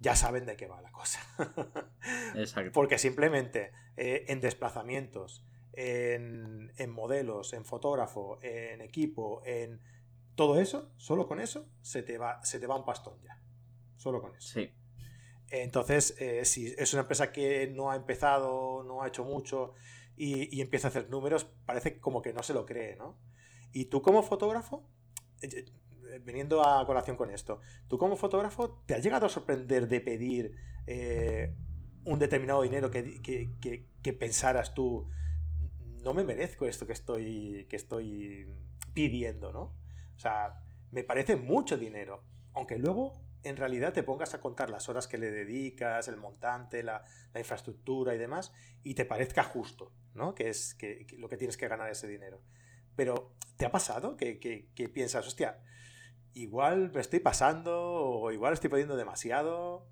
[0.00, 1.20] ya saben de qué va la cosa.
[2.34, 2.72] Exacto.
[2.72, 9.80] Porque simplemente eh, en desplazamientos, en, modelos, en fotógrafo, en equipo, en
[10.34, 13.40] todo eso, solo con eso, se te va, se te va un pastón ya.
[13.96, 14.60] Solo con eso.
[14.60, 14.72] Sí.
[15.50, 19.74] Entonces, eh, si es una empresa que no ha empezado, no ha hecho mucho
[20.16, 23.18] y, empieza a hacer números, parece como que no se lo cree, ¿no?
[23.74, 24.88] Y tú como fotógrafo,
[25.42, 25.66] eh,
[26.08, 30.00] eh, viniendo a colación con esto, tú como fotógrafo, ¿te has llegado a sorprender de
[30.00, 30.56] pedir
[32.04, 33.20] un determinado dinero que,
[34.02, 35.08] que, pensaras tú,
[36.02, 38.46] no me merezco esto que estoy, que estoy
[38.92, 39.74] pidiendo, ¿no?
[40.14, 44.88] O sea, me parece mucho dinero, aunque luego en realidad te pongas a contar las
[44.88, 47.04] horas que le dedicas, el montante, la,
[47.36, 50.34] infraestructura y demás, y te parezca justo, ¿no?
[50.34, 52.40] Que es que, lo que tienes que ganar ese dinero.
[52.96, 55.58] Pero, ¿te ha pasado que, que, piensas, hostia,
[56.34, 59.86] igual me estoy pasando o igual estoy pidiendo demasiado?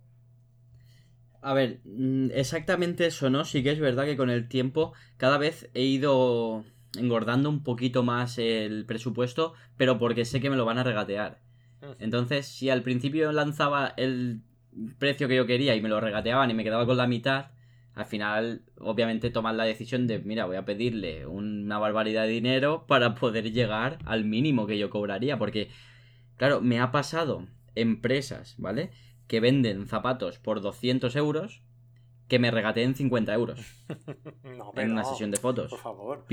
[1.41, 3.45] A ver, mm, exactamente eso, ¿no?
[3.45, 6.65] Sí que es verdad que con el tiempo cada vez he ido
[6.97, 11.41] engordando un poquito más el presupuesto, pero porque sé que me lo van a regatear.
[11.99, 14.43] Entonces, si al principio lanzaba el
[14.99, 17.47] precio que yo quería y me lo regateaban y me quedaba con la mitad,
[17.95, 22.87] al final, obviamente, tomas la decisión de, mira, voy a pedirle una barbaridad de dinero
[22.87, 25.39] para poder llegar al mínimo que yo cobraría.
[25.39, 25.69] Porque,
[26.37, 28.91] claro, me ha pasado empresas, ¿vale?
[29.27, 31.63] Que venden zapatos por 200 euros
[32.29, 33.61] que me regateen 50 euros
[34.77, 35.69] en una sesión de fotos.
[35.69, 36.27] Por favor.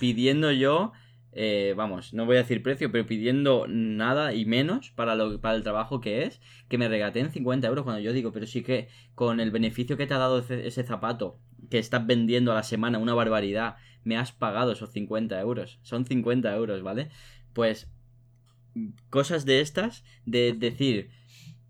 [0.00, 0.92] pidiendo yo
[1.32, 5.56] eh, vamos, no voy a decir precio, pero pidiendo nada y menos para, lo, para
[5.56, 8.88] el trabajo que es, que me regateen 50 euros cuando yo digo, pero sí que
[9.14, 11.38] con el beneficio que te ha dado ese, zapato,
[11.70, 15.78] que estás vendiendo a la semana una barbaridad, me has pagado esos 50 euros.
[15.82, 17.10] Son 50 euros, ¿vale?
[17.52, 17.90] Pues
[19.10, 21.10] cosas de estas, de decir,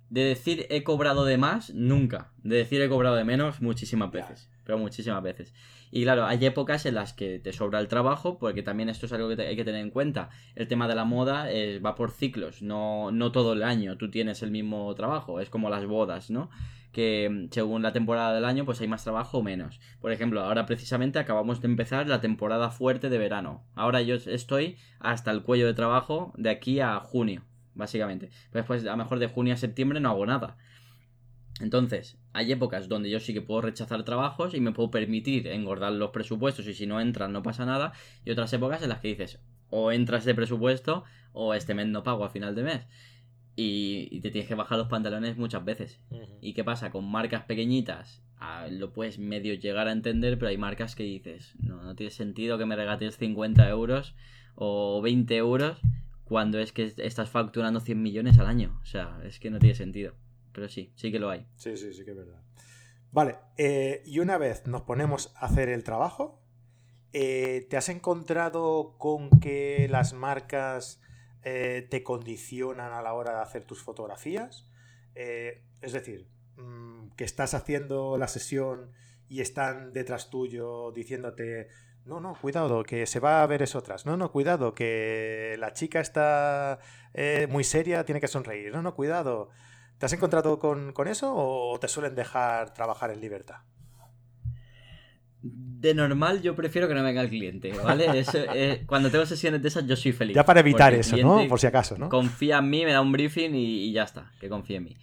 [0.09, 2.33] de decir he cobrado de más, nunca.
[2.39, 4.51] De decir he cobrado de menos, muchísimas veces.
[4.65, 5.53] Pero muchísimas veces.
[5.91, 9.13] Y claro, hay épocas en las que te sobra el trabajo, porque también esto es
[9.13, 10.31] algo que hay que tener en cuenta.
[10.55, 14.11] El tema de la moda eh, va por ciclos, no, no todo el año tú
[14.11, 16.51] tienes el mismo trabajo, es como las bodas, ¿no?
[16.93, 19.81] que mm, según la temporada del año pues hay más trabajo o menos.
[20.01, 23.65] Por ejemplo, ahora precisamente acabamos de empezar la temporada fuerte de verano.
[23.75, 28.31] Ahora yo estoy hasta el cuello de trabajo de aquí a junio, básicamente.
[28.53, 30.57] Después a lo mejor de junio a septiembre no hago nada.
[31.61, 35.93] Entonces, hay épocas donde yo sí que puedo rechazar trabajos y me puedo permitir engordar
[35.93, 37.93] los presupuestos y si no entran no pasa nada.
[38.25, 42.05] Y otras épocas en las que dices, o entras de presupuesto o este mes no
[42.05, 42.87] pago a final de mes.
[43.57, 46.01] Y, te tienes que bajar los pantalones muchas veces.
[46.41, 46.93] ¿Y qué pasa?
[46.93, 51.57] Con marcas pequeñitas ah, lo puedes medio llegar a entender, pero hay marcas que dices,
[51.59, 54.15] no, no tiene sentido que me regates 50 euros
[54.55, 55.81] o 20 euros
[56.23, 58.79] cuando es que estás facturando 100 millones al año.
[58.81, 60.15] O sea, es que no tiene sentido
[60.53, 61.47] pero sí, sí que lo hay.
[61.57, 62.43] Sí, sí, sí que es verdad.
[63.11, 66.43] Vale, eh, y una vez nos ponemos a hacer el trabajo,
[67.13, 71.01] eh, ¿te has encontrado con que las marcas
[71.43, 74.65] eh, te condicionan a la hora de hacer tus fotografías?
[75.21, 78.93] es decir, mm, que estás haciendo la sesión
[79.29, 81.67] y están detrás tuyo diciéndote,
[82.05, 84.07] no, no, cuidado, que se va a ver eso otras.
[84.07, 86.79] No, no, cuidado, que la chica está
[87.49, 88.73] muy seria, tiene que sonreír.
[88.73, 89.51] No, no, cuidado.
[89.99, 93.57] ¿Te has encontrado con, eso o te suelen dejar trabajar en libertad?
[95.43, 98.25] De normal yo prefiero que no venga el cliente, ¿vale?
[98.55, 100.37] Eh, cuando tengo sesiones de esas yo soy feliz.
[100.37, 101.47] Ya para evitar eso, ¿no?
[101.49, 102.09] Por si acaso, ¿no?
[102.09, 104.97] Confía en mí, me da un briefing y, ya está, que confíe en mí.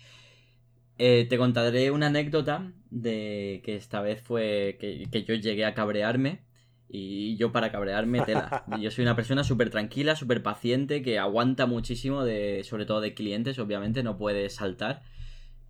[0.97, 5.73] Eh, te contaré una anécdota de que esta vez fue que, que yo llegué a
[5.73, 6.44] cabrearme
[6.87, 8.63] y yo para cabrearme tela.
[8.79, 13.13] Yo soy una persona súper tranquila, súper paciente, que aguanta muchísimo, de, sobre todo de
[13.13, 15.01] clientes, obviamente, no puede saltar.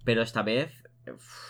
[0.04, 0.84] Pero esta vez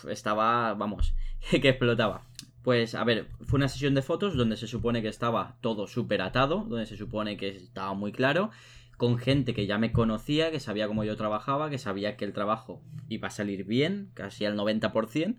[0.10, 1.16] estaba, vamos,
[1.50, 2.24] que explotaba.
[2.64, 6.22] Pues a ver, fue una sesión de fotos donde se supone que estaba todo súper
[6.22, 8.50] atado, donde se supone que estaba muy claro,
[8.98, 12.34] con gente que ya me conocía, que sabía cómo yo trabajaba, que sabía que el
[12.34, 15.36] trabajo iba a salir bien, casi al 90%.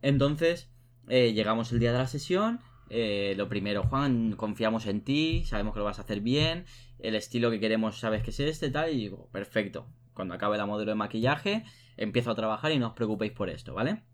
[0.00, 0.70] Entonces,
[1.08, 2.60] eh, llegamos el día de la sesión,
[2.96, 6.64] eh, lo primero, Juan, confiamos en ti, sabemos que lo vas a hacer bien,
[7.00, 9.88] el estilo que queremos sabes que es este, tal, y digo, perfecto.
[10.12, 11.64] Cuando acabe la modelo de maquillaje,
[11.96, 14.04] empiezo a trabajar y no os preocupéis por esto, ¿vale?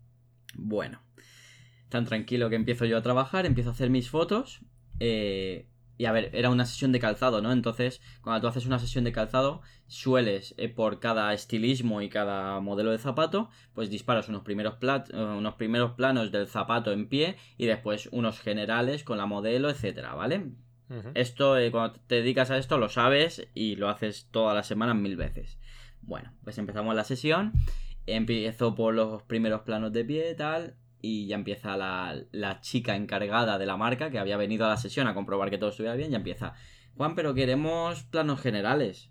[0.55, 1.03] Bueno,
[1.89, 4.61] tan tranquilo que empiezo yo a trabajar, empiezo a hacer mis fotos.
[4.99, 5.67] Eh,
[6.01, 7.51] y a ver, era una sesión de calzado, ¿no?
[7.51, 12.59] Entonces, cuando tú haces una sesión de calzado, sueles, eh, por cada estilismo y cada
[12.59, 17.35] modelo de zapato, pues disparas unos primeros, eh, unos primeros planos del zapato en pie
[17.55, 20.49] y después unos generales con la modelo, etcétera, ¿vale?
[21.13, 24.95] Esto, eh, cuando te dedicas a esto, lo sabes y lo haces todas las semanas
[24.95, 25.59] mil veces.
[26.01, 27.53] Bueno, pues empezamos la sesión.
[28.07, 33.65] Empiezo por los primeros planos de pie, tal y ya empieza la, chica encargada de
[33.65, 36.17] la marca que había venido a la sesión a comprobar que todo estuviera bien, ya
[36.17, 36.53] empieza,
[36.95, 39.09] Juan, pero queremos planos generales.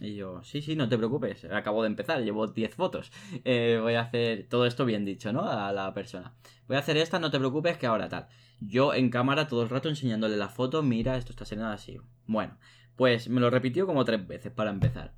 [0.00, 3.12] Y yo, sí, sí, no te preocupes, acabo de empezar, llevo 10 fotos.
[3.44, 5.48] Eh, voy a hacer todo esto bien dicho, ¿no?
[5.48, 6.34] A la persona.
[6.66, 8.26] Voy a hacer esta, no te preocupes, que ahora tal.
[8.60, 11.98] Yo en cámara todo el rato enseñándole la foto, mira, esto está saliendo así.
[12.26, 12.58] Bueno,
[12.96, 15.14] pues me lo repitió como tres veces para empezar.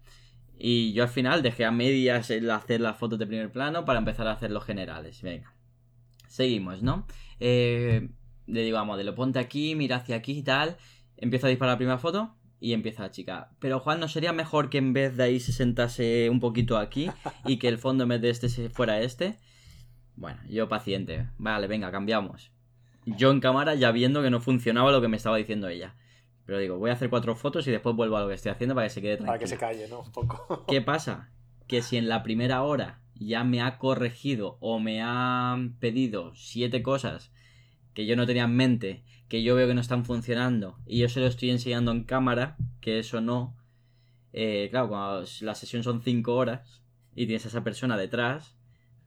[0.59, 3.99] Y yo al final dejé a medias el hacer las fotos de primer plano para
[3.99, 5.23] empezar a hacer los generales.
[5.23, 5.54] Venga.
[6.35, 7.07] Seguimos, ¿no?
[7.39, 8.09] Eh,
[8.49, 10.77] le digo a modelo, ponte aquí, mira hacia aquí y tal.
[11.17, 13.53] Empiezo a disparar la primera foto y empieza la chica.
[13.61, 17.09] Pero Juan, ¿no sería mejor que en vez de ahí se sentase un poquito aquí
[17.45, 19.39] y que el fondo en vez de este fuera este?
[20.17, 21.29] Bueno, yo paciente.
[21.39, 22.51] Vale, venga, cambiamos.
[23.07, 25.95] Yo en cámara ya viendo que no funcionaba lo que me estaba diciendo ella.
[26.47, 28.75] Pero digo, voy a hacer cuatro fotos y después vuelvo a lo que estoy haciendo
[28.75, 29.29] para que se quede tranquilo.
[29.29, 30.01] Para que se calle, ¿no?
[30.01, 30.65] Un poco.
[30.67, 31.31] ¿Qué pasa?
[31.69, 36.83] Que si en la primera hora ya me ha corregido o me ha pedido siete
[36.83, 37.33] cosas
[37.95, 41.09] que yo no tenía en mente, que yo veo que no están funcionando y yo
[41.09, 43.57] se lo estoy enseñando en cámara, que eso no.
[44.33, 46.83] Eh, claro, cuando la sesión son cinco horas
[47.15, 48.57] y tienes a esa persona detrás,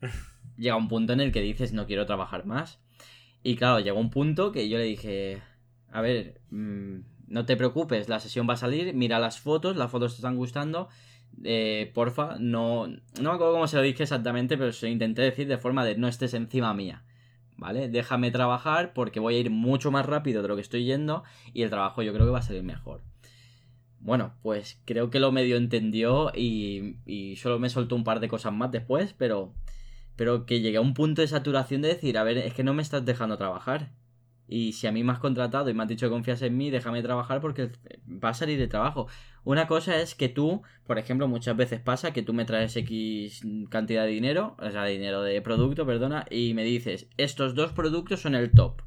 [0.57, 2.79] llega un punto en el que dices no quiero trabajar más.
[3.43, 5.41] Y claro, llegó un punto que yo le dije,
[5.91, 9.91] a ver, mmm, no te preocupes, la sesión va a salir, mira las fotos, las
[9.91, 10.87] fotos te están gustando.
[11.43, 15.21] Eh, porfa, no, no me acuerdo cómo se lo dije exactamente, pero se lo intenté
[15.21, 17.03] decir de forma de no estés encima mía.
[17.57, 17.89] ¿Vale?
[17.89, 21.23] Déjame trabajar porque voy a ir mucho más rápido de lo que estoy yendo
[21.53, 23.01] y el trabajo yo creo que va a salir mejor.
[23.99, 28.27] Bueno, pues creo que lo medio entendió y, y solo me soltó un par de
[28.27, 29.53] cosas más después, pero,
[30.15, 32.75] pero que llegué a un punto de saturación de decir, a ver, es que no
[32.75, 33.91] me estás dejando trabajar.
[34.47, 36.69] Y si a mí me has contratado y me has dicho que confías en mí,
[36.69, 37.71] déjame trabajar porque
[38.07, 39.07] va a salir de trabajo.
[39.43, 43.41] Una cosa es que tú, por ejemplo, muchas veces pasa que tú me traes X
[43.69, 48.21] cantidad de dinero, o sea, dinero de producto, perdona, y me dices, estos dos productos
[48.21, 48.81] son el top.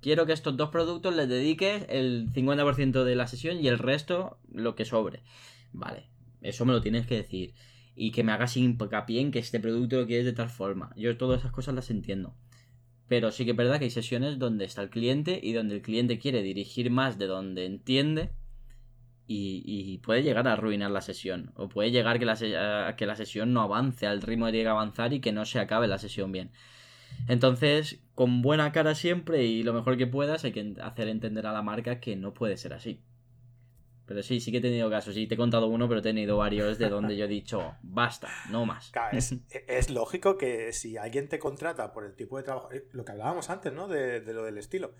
[0.00, 4.38] Quiero que estos dos productos les dediques el 50% de la sesión y el resto
[4.52, 5.22] lo que sobre.
[5.72, 6.08] Vale,
[6.40, 7.54] eso me lo tienes que decir.
[7.94, 10.92] Y que me hagas hincapié en que este producto lo quieres de tal forma.
[10.96, 12.34] Yo todas esas cosas las entiendo.
[13.08, 15.82] Pero sí que es verdad que hay sesiones donde está el cliente y donde el
[15.82, 18.30] cliente quiere dirigir más de donde entiende
[19.26, 21.52] y, puede llegar a arruinar la sesión.
[21.56, 24.64] O puede llegar que la, a que la sesión no avance al ritmo que tiene
[24.64, 26.50] que avanzar y que no se acabe la sesión bien.
[27.28, 31.52] Entonces, con buena cara siempre y lo mejor que puedas, hay que hacer entender a
[31.52, 33.00] la marca que no puede ser así.
[34.06, 35.14] Pero sí, sí que he tenido casos.
[35.14, 38.28] Sí, te he contado uno, pero he tenido varios de donde yo he dicho, basta,
[38.50, 38.92] no más.
[39.68, 43.12] es, lógico que si alguien te contrata por el tipo de trabajo, eh, lo que
[43.12, 43.88] hablábamos antes, ¿no?
[43.88, 44.94] De, lo del estilo.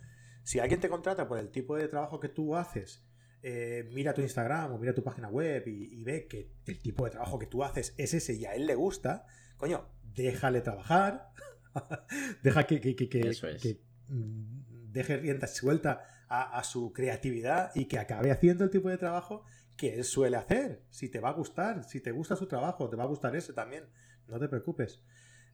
[0.45, 3.05] Si alguien te contrata por el tipo de trabajo que tú haces,
[3.43, 7.11] eh, mira tu Instagram o mira tu página web y, ve que el tipo de
[7.11, 9.27] trabajo que tú haces es ese y a él le gusta,
[9.57, 11.31] coño, déjale trabajar.
[12.43, 14.62] Deja que, que, que, que mm,
[14.93, 19.45] deje rienda suelta a, su creatividad y que acabe haciendo el tipo de trabajo
[19.77, 20.83] que él suele hacer.
[20.89, 23.53] Si te va a gustar, si te gusta su trabajo, te va a gustar ese
[23.53, 23.85] también.
[24.29, 25.03] No te preocupes.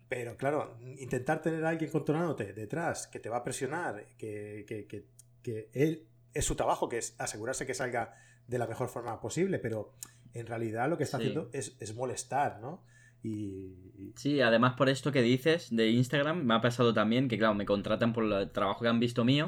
[0.09, 5.69] Pero claro, intentar tener a alguien controlándote detrás, que te va a presionar, que, que,
[5.73, 8.15] él es su trabajo, que es asegurarse que salga
[8.47, 9.95] de la mejor forma posible, pero
[10.33, 12.85] en realidad lo que está haciendo es, es molestar, ¿no?
[13.23, 13.75] Y...
[14.15, 17.65] Sí, además por esto que dices de Instagram, me ha pasado también que, claro, me
[17.65, 19.47] contratan por el trabajo que han visto mío.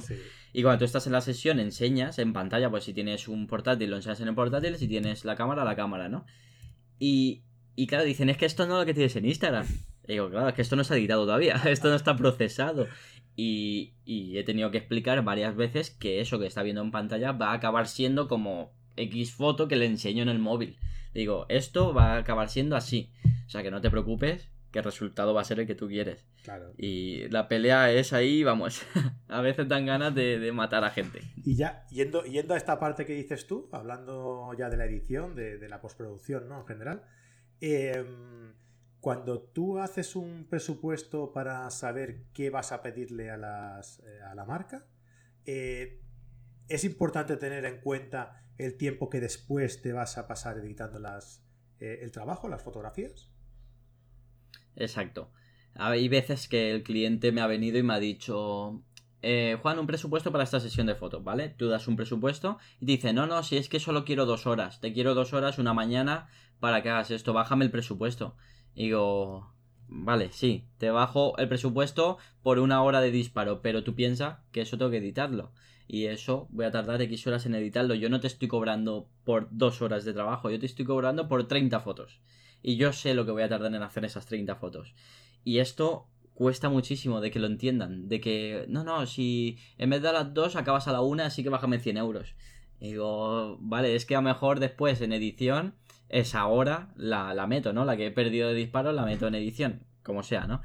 [0.52, 3.90] Y cuando tú estás en la sesión, enseñas en pantalla, pues si tienes un portátil,
[3.90, 6.24] lo enseñas en el portátil, si tienes la cámara, la cámara, ¿no?
[6.98, 7.42] Y,
[7.76, 9.66] y claro, dicen, es que esto no es lo que tienes en Instagram.
[10.06, 12.86] Y digo, claro, es que esto no se ha editado todavía, esto no está procesado.
[13.36, 17.32] Y, y he tenido que explicar varias veces que eso que está viendo en pantalla
[17.32, 20.76] va a acabar siendo como X foto que le enseño en el móvil.
[21.14, 23.12] Digo, esto va a acabar siendo así.
[23.46, 25.88] O sea que no te preocupes, que el resultado va a ser el que tú
[25.88, 26.24] quieres.
[26.44, 26.72] Claro.
[26.76, 28.82] Y la pelea es ahí, vamos,
[29.28, 31.20] a veces dan ganas de, matar a gente.
[31.44, 35.34] Y ya, yendo, yendo a esta parte que dices tú, hablando ya de la edición,
[35.34, 36.60] de, la postproducción, ¿no?
[36.60, 37.02] En general,
[37.60, 38.54] em,
[39.00, 44.34] cuando tú haces un presupuesto para saber qué vas a pedirle a, las, eh, a
[44.34, 44.86] la marca,
[45.44, 46.00] eh,
[46.68, 51.42] es importante tener en cuenta el tiempo que después te vas a pasar editando las,
[51.78, 53.30] eh, el trabajo, las fotografías.
[54.76, 55.30] Exacto.
[55.74, 58.82] Hay veces que el cliente me ha venido y me ha dicho,
[59.22, 61.48] eh, Juan, un presupuesto para esta sesión de fotos, ¿vale?
[61.50, 64.80] Tú das un presupuesto y dice, no, no, si es que solo quiero dos horas,
[64.80, 68.36] te quiero dos horas una mañana para que hagas esto, bájame el presupuesto.
[68.74, 69.52] Y digo,
[69.90, 74.62] vale, sí, te bajo el presupuesto por una hora de disparo, pero tú piensas que
[74.62, 75.52] eso tengo que editarlo.
[75.86, 77.94] Y eso voy a tardar X horas en editarlo.
[77.94, 81.48] Yo no te estoy cobrando por dos horas de trabajo, yo te estoy cobrando por
[81.48, 82.20] 30 fotos
[82.62, 84.94] y yo sé lo que voy a tardar en hacer esas 30 fotos.
[85.44, 90.02] Y esto cuesta muchísimo de que lo entiendan, de que, no, no, si en vez
[90.02, 92.34] de a las dos acabas a la una, así que bájame 100 euros.
[92.80, 95.74] Y digo, vale, es que a lo mejor después en edición
[96.10, 97.84] esa hora la, meto, ¿no?
[97.84, 100.62] La que he perdido de disparo la meto en edición, como sea, ¿no?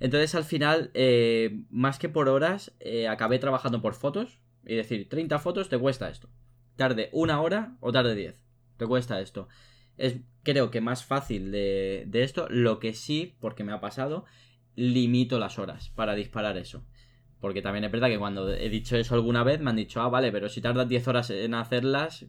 [0.00, 4.38] Entonces al final, eh, más que por horas, eh, acabé trabajando por fotos.
[4.64, 6.28] Y decir, 30 fotos te cuesta esto.
[6.76, 8.40] Tarde una hora o tarde 10.
[8.76, 9.48] Te cuesta esto.
[9.96, 12.46] Es creo que más fácil de, de esto.
[12.50, 14.26] Lo que sí, porque me ha pasado,
[14.76, 16.84] limito las horas para disparar eso.
[17.40, 20.08] Porque también es verdad que cuando he dicho eso alguna vez me han dicho, ah,
[20.08, 22.26] vale, pero si tardas 10 horas en hacerlas,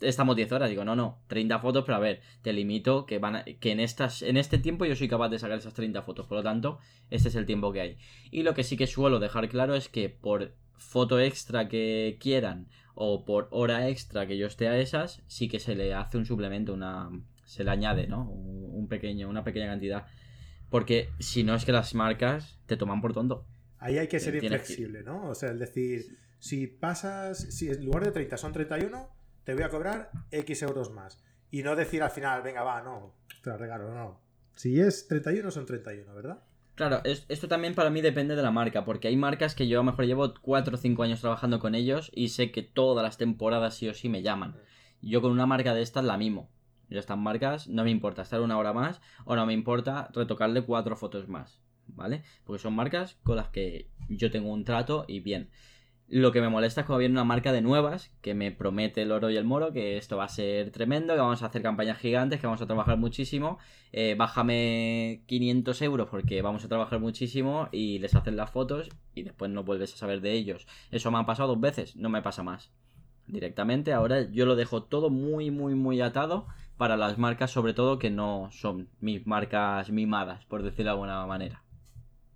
[0.00, 0.70] estamos 10 horas.
[0.70, 4.22] Digo, no, no, 30 fotos, pero a ver, te limito que van que en estas
[4.22, 6.78] en este tiempo yo soy capaz de sacar esas 30 fotos, por lo tanto,
[7.10, 7.98] este es el tiempo que hay.
[8.30, 12.68] Y lo que sí que suelo dejar claro es que por foto extra que quieran
[12.94, 16.26] o por hora extra que yo esté a esas, sí que se le hace un
[16.26, 17.10] suplemento, una
[17.44, 18.30] se le añade, ¿no?
[18.30, 20.06] Un pequeño, una pequeña cantidad.
[20.68, 23.44] Porque si no es que las marcas te toman por tonto.
[23.78, 25.30] Ahí hay que ser inflexible, ¿no?
[25.30, 29.08] O sea, es decir, si pasas, si en lugar de 30 son 31,
[29.50, 31.20] te voy a cobrar X euros más.
[31.50, 34.20] Y no decir al final, venga, va, no, te lo regalo, no.
[34.54, 36.38] Si es 31, son 31, ¿verdad?
[36.76, 39.82] Claro, esto también para mí depende de la marca, porque hay marcas que yo a
[39.82, 43.18] lo mejor llevo 4 o 5 años trabajando con ellos y sé que todas las
[43.18, 44.54] temporadas sí o sí me llaman.
[45.02, 46.48] Yo con una marca de estas la mimo.
[46.88, 50.62] Yo estas marcas no me importa estar una hora más o no me importa retocarle
[50.62, 52.22] cuatro fotos más, ¿vale?
[52.44, 55.50] Porque son marcas con las que yo tengo un trato y bien.
[56.12, 59.12] Lo que me molesta es cuando viene una marca de nuevas que me promete el
[59.12, 61.98] oro y el moro, que esto va a ser tremendo, que vamos a hacer campañas
[61.98, 63.58] gigantes, que vamos a trabajar muchísimo.
[63.92, 69.22] Eh, bájame 500 euros porque vamos a trabajar muchísimo y les hacen las fotos y
[69.22, 70.66] después no vuelves a saber de ellos.
[70.90, 72.72] Eso me ha pasado dos veces, no me pasa más.
[73.28, 78.00] Directamente, ahora yo lo dejo todo muy, muy, muy atado para las marcas, sobre todo
[78.00, 81.62] que no son mis marcas mimadas, por decirlo de alguna manera.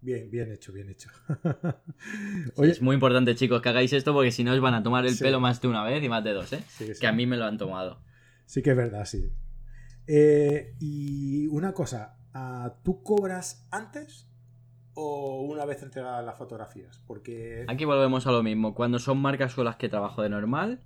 [0.05, 1.09] Bien, bien hecho, bien hecho.
[2.63, 5.17] es muy importante, chicos, que hagáis esto porque si no os van a tomar el
[5.17, 6.63] pelo más de una vez y más de dos, ¿eh?
[7.01, 8.03] Que a mí me lo han tomado.
[8.45, 9.33] Sí que es verdad, sí.
[10.07, 14.29] Eh, y una cosa, ah, ¿tú cobras antes
[14.93, 17.03] o una vez entregadas las fotografías?
[17.07, 17.65] Porque...
[17.67, 18.75] Aquí volvemos a lo mismo.
[18.75, 20.83] Cuando son marcas con las que trabajo de normal,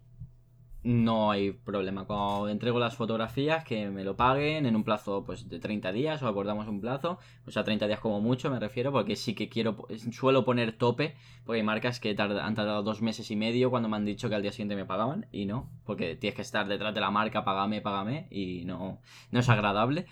[0.88, 2.06] no hay problema.
[2.06, 6.22] Cuando entrego las fotografías, que me lo paguen en un plazo pues de 30 días
[6.22, 9.50] o acordamos un plazo, o sea, 30 días como mucho me refiero, porque sí que
[9.50, 11.14] quiero, suelo poner tope,
[11.44, 14.36] porque hay marcas que han tardado dos meses y medio cuando me han dicho que
[14.36, 17.44] al día siguiente me pagaban y no, porque tienes que estar detrás de la marca,
[17.44, 20.06] págame, págame y no, no es agradable.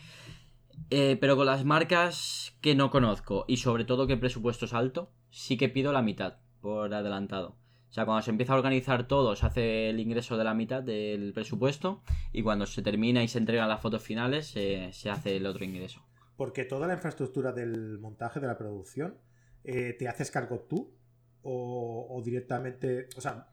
[0.91, 4.75] Eh, pero con las marcas que no conozco y sobre todo que el presupuesto es
[4.75, 7.57] alto, sí que pido la mitad por adelantado.
[7.97, 10.83] O sea, cuando se empieza a organizar todo, se hace el ingreso de la mitad
[10.83, 15.47] del presupuesto y cuando se termina y se entregan las fotos finales, se, hace el
[15.47, 16.05] otro ingreso.
[16.37, 19.17] Porque toda la infraestructura del montaje, de la producción,
[19.65, 20.95] eh, ¿te haces cargo tú?
[21.41, 23.49] O, directamente, o sea,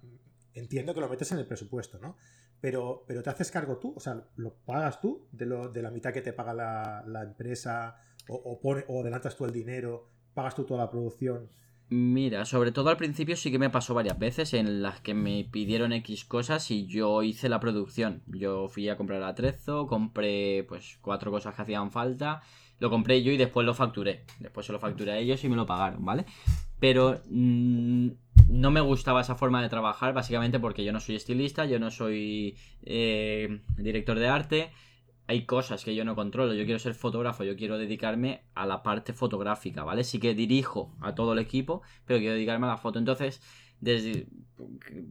[0.54, 2.18] entiendo que lo metes en el presupuesto, ¿no?
[2.60, 3.94] Pero, pero ¿te haces cargo tú?
[3.96, 7.96] O sea, ¿lo pagas tú de, lo, de la mitad que te paga la, empresa?
[8.28, 10.10] O, o, ¿O adelantas tú el dinero?
[10.34, 11.50] ¿Pagas tú toda la producción?
[11.89, 15.47] Mira, sobre todo al principio sí que me pasó varias veces en las que me
[15.51, 18.23] pidieron X cosas y yo hice la producción.
[18.27, 22.41] Yo fui a comprar atrezo, compré pues cuatro cosas que hacían falta,
[22.79, 24.23] lo compré yo y después lo facturé.
[24.39, 26.25] Después se lo facturé a ellos y me lo pagaron, ¿vale?
[26.79, 28.07] Pero mm,
[28.49, 31.91] no me gustaba esa forma de trabajar básicamente porque yo no soy estilista, yo no
[31.91, 34.71] soy eh, director de arte
[35.28, 36.53] hay cosas que yo no controlo.
[36.53, 40.03] Yo quiero ser fotógrafo, yo quiero dedicarme a la parte fotográfica, ¿vale?
[40.03, 42.99] Sí que dirijo a todo el equipo, pero quiero dedicarme a la foto.
[42.99, 43.41] Entonces,
[43.80, 44.28] desde.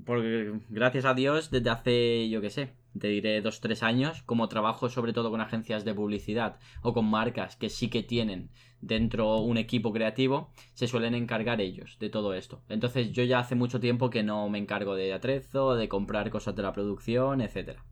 [0.05, 4.49] Porque, gracias a Dios, desde hace, yo qué sé, te diré dos, tres años, como
[4.49, 8.51] trabajo sobre todo con agencias de publicidad o con marcas que sí que tienen
[8.81, 12.63] dentro un equipo creativo, se suelen encargar ellos de todo esto.
[12.69, 16.55] Entonces, yo ya hace mucho tiempo que no me encargo de atrezo, de comprar cosas
[16.57, 17.85] de la producción, etcétera.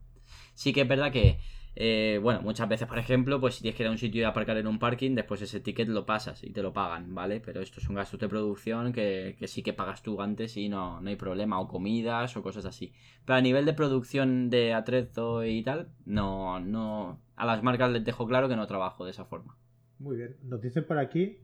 [0.53, 1.39] Sí que es verdad que
[1.75, 4.23] eh, bueno, muchas veces, por ejemplo, pues si tienes que ir a un sitio y
[4.25, 7.39] aparcar en un parking, después ese ticket lo pasas y te lo pagan, ¿vale?
[7.39, 10.99] Pero esto es un gasto de producción que, sí que pagas tú antes y no,
[10.99, 12.93] no hay problema, o comidas o cosas así.
[13.25, 17.21] Pero a nivel de producción de atrezo y tal, no, no.
[17.35, 19.57] A las marcas les dejo claro que no trabajo de esa forma.
[19.97, 20.35] Muy bien.
[20.43, 21.39] Nos dicen por aquí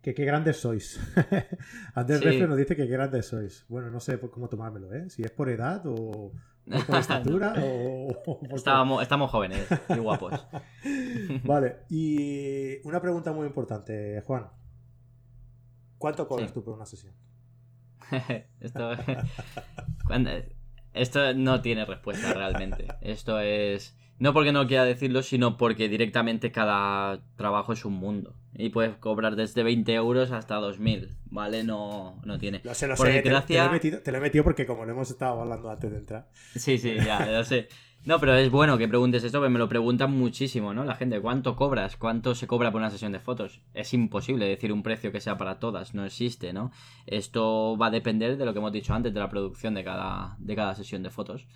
[0.00, 1.00] que qué grandes sois.
[1.94, 2.40] Andrés sí.
[2.40, 3.64] nos dice que qué grandes sois.
[3.68, 5.10] Bueno, no sé cómo tomármelo, ¿eh?
[5.10, 6.32] Si es por edad o
[6.64, 8.08] por estatura o,
[8.54, 10.46] estamos jóvenes y guapos.
[11.44, 14.48] vale, y una pregunta muy importante, Juan.
[15.98, 17.14] ¿Cuánto cobras tú por una sesión?
[18.60, 18.90] esto,
[20.92, 22.88] esto no tiene respuesta realmente.
[23.00, 23.96] Esto es...
[24.18, 28.34] No porque no quiera decirlo, sino porque directamente cada trabajo es un mundo.
[28.54, 31.64] Y puedes cobrar desde 20 euros hasta 2.000, ¿vale?
[31.64, 32.60] No, no tiene.
[32.64, 33.14] Lo sé, lo Por sé.
[33.14, 35.40] te- desgracia- Te, lo he metido, te lo he metido porque como lo hemos estado
[35.40, 36.28] hablando antes de entrar.
[36.54, 37.68] Sí, sí, ya, ya sé.
[38.04, 40.84] No, pero es bueno que preguntes esto, porque me lo preguntan muchísimo, ¿no?
[40.84, 41.96] La gente, ¿cuánto cobras?
[41.96, 43.60] ¿Cuánto se cobra por una sesión de fotos?
[43.74, 46.72] Es imposible decir un precio que sea para todas, no existe, ¿no?
[47.06, 50.34] Esto va a depender de lo que hemos dicho antes, de la producción de cada,
[50.40, 51.46] de cada sesión de fotos.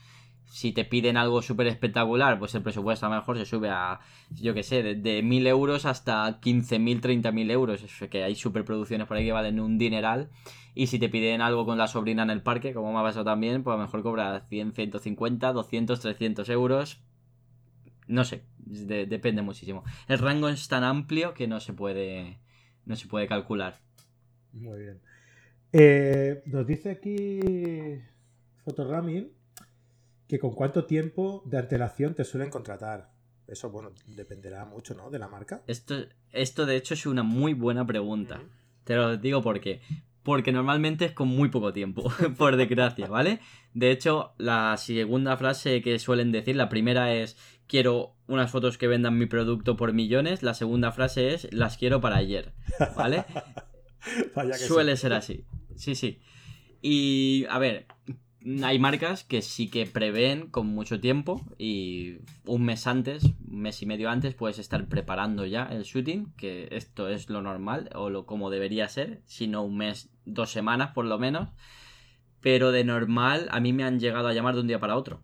[0.49, 4.01] Si te piden algo súper espectacular, pues el presupuesto a lo mejor se sube a,
[4.41, 7.83] yo qué sé, de, de 1.000 euros hasta 15.000, 30.000 euros.
[7.83, 10.31] Es que hay superproducciones por ahí que valen un dineral.
[10.75, 13.25] Y si te piden algo con la sobrina en el parque, como me ha pasado
[13.25, 17.01] también, pues a lo mejor cobra 100, 150, 200, 300 euros.
[18.09, 19.85] No sé, de- depende muchísimo.
[20.09, 22.39] El rango es tan amplio que no se puede,
[22.85, 23.81] no se puede calcular.
[24.53, 25.01] Muy bien.
[25.73, 28.01] Eh, nos dice aquí
[28.65, 29.31] Fotoramin
[30.29, 33.11] que con cuánto tiempo de antelación te suelen contratar.
[33.47, 35.11] Eso, bueno, dependerá mucho, ¿no?
[35.11, 35.62] De la marca.
[35.66, 35.95] Esto,
[36.33, 38.43] esto de hecho es una muy buena pregunta.
[38.85, 39.81] Te lo digo por qué.
[40.24, 43.39] Porque normalmente es con muy poco tiempo, por desgracia, ¿vale?
[43.74, 47.37] De hecho, la segunda frase que suelen decir, la primera es
[47.68, 52.01] quiero unas fotos que vendan mi producto por millones, la segunda frase es las quiero
[52.01, 52.53] para ayer,
[52.97, 53.24] ¿vale?
[54.35, 54.66] Vaya que sí.
[54.66, 55.45] Suele ser así.
[55.77, 56.20] Sí, sí.
[56.83, 57.87] Y a ver,
[58.62, 63.82] hay marcas que sí que prevén con mucho tiempo y un mes antes, un mes
[63.82, 68.09] y medio antes, puedes estar preparando ya el shooting, que esto es lo normal o
[68.09, 71.49] lo como debería ser, si no un mes, dos semanas por lo menos.
[72.41, 75.22] Pero de normal a mí me han llegado a llamar de un día para otro.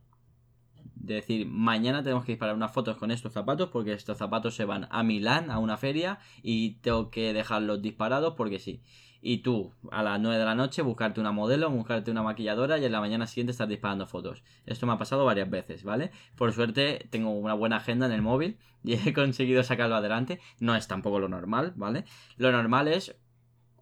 [0.96, 4.64] De decir, mañana tenemos que disparar unas fotos con estos zapatos porque estos zapatos se
[4.64, 8.82] van a Milán, a una feria, y tengo que dejarlos disparados porque sí.
[9.24, 12.84] Y tú, a las 9 de la noche, buscarte una modelo, buscarte una maquilladora y
[12.84, 14.42] en la mañana siguiente estar disparando fotos.
[14.66, 16.10] Esto me ha pasado varias veces, ¿vale?
[16.34, 20.40] Por suerte tengo una buena agenda en el móvil y he conseguido sacarlo adelante.
[20.58, 22.04] No es tampoco lo normal, ¿vale?
[22.36, 23.16] Lo normal es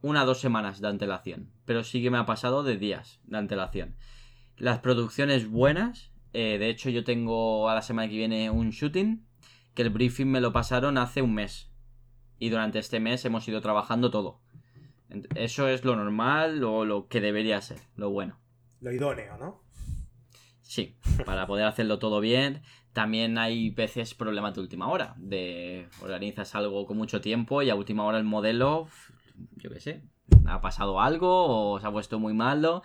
[0.03, 3.38] una o dos semanas de antelación, pero sí que me ha pasado de días de
[3.38, 3.97] antelación.
[4.59, 9.26] Las producciones buenas, eh, de hecho yo tengo a la semana que viene un shooting,
[9.72, 11.70] que el briefing me lo pasaron hace un mes.
[12.38, 14.43] Y durante este mes hemos ido trabajando todo.
[15.34, 18.38] Eso es lo normal o lo que debería ser, lo bueno.
[18.80, 19.62] Lo idóneo, ¿no?
[20.62, 20.96] Sí,
[21.26, 22.62] para poder hacerlo todo bien.
[22.92, 25.14] También hay veces problemas de última hora.
[25.16, 28.88] De organizas algo con mucho tiempo y a última hora el modelo,
[29.56, 30.02] yo qué sé,
[30.46, 32.82] ha pasado algo o se ha puesto muy malo.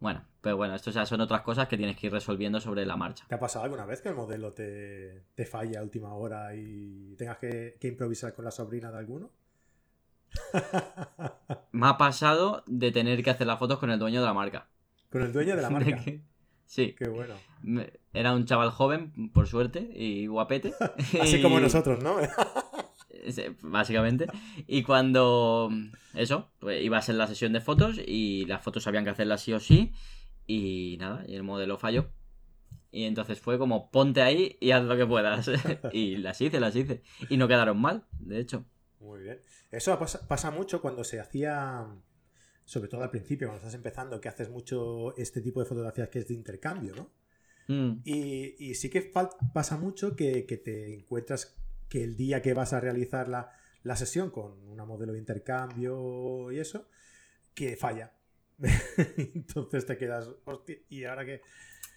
[0.00, 2.96] Bueno, pero bueno, esto ya son otras cosas que tienes que ir resolviendo sobre la
[2.96, 3.24] marcha.
[3.28, 7.16] ¿Te ha pasado alguna vez que el modelo te, te falla a última hora y
[7.16, 9.32] tengas que, que improvisar con la sobrina de alguno?
[11.72, 14.68] Me ha pasado de tener que hacer las fotos con el dueño de la marca.
[15.10, 16.02] Con el dueño de la marca.
[16.66, 17.34] Sí, Qué bueno.
[18.12, 20.74] era un chaval joven, por suerte, y guapete.
[21.20, 22.16] Así como nosotros, ¿no?
[23.62, 24.26] Básicamente.
[24.66, 25.70] Y cuando
[26.14, 29.42] eso, pues iba a ser la sesión de fotos y las fotos habían que hacerlas
[29.42, 29.92] sí o sí.
[30.46, 32.10] Y nada, y el modelo falló.
[32.90, 35.50] Y entonces fue como ponte ahí y haz lo que puedas.
[35.92, 37.02] y las hice, las hice.
[37.28, 38.64] Y no quedaron mal, de hecho.
[39.00, 39.40] Muy bien.
[39.70, 41.86] Eso pasa, pasa mucho cuando se hacía,
[42.64, 46.20] sobre todo al principio, cuando estás empezando, que haces mucho este tipo de fotografías que
[46.20, 47.10] es de intercambio, ¿no?
[47.68, 49.02] Mm, Y, y sí que
[49.54, 51.56] pasa mucho que, que te encuentras
[51.88, 53.52] que el día que vas a realizar la,
[53.84, 56.88] la sesión con una modelo de intercambio y eso,
[57.54, 58.14] que falla.
[59.18, 61.42] Entonces te quedas, hostia, ¿y ahora qué?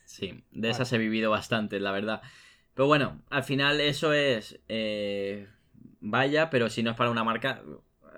[0.05, 2.21] Sí, de esas he vivido bastante, la verdad.
[2.73, 4.59] Pero bueno, al final eso es.
[4.67, 5.47] eh,
[6.01, 7.63] vaya, pero si no es para una marca,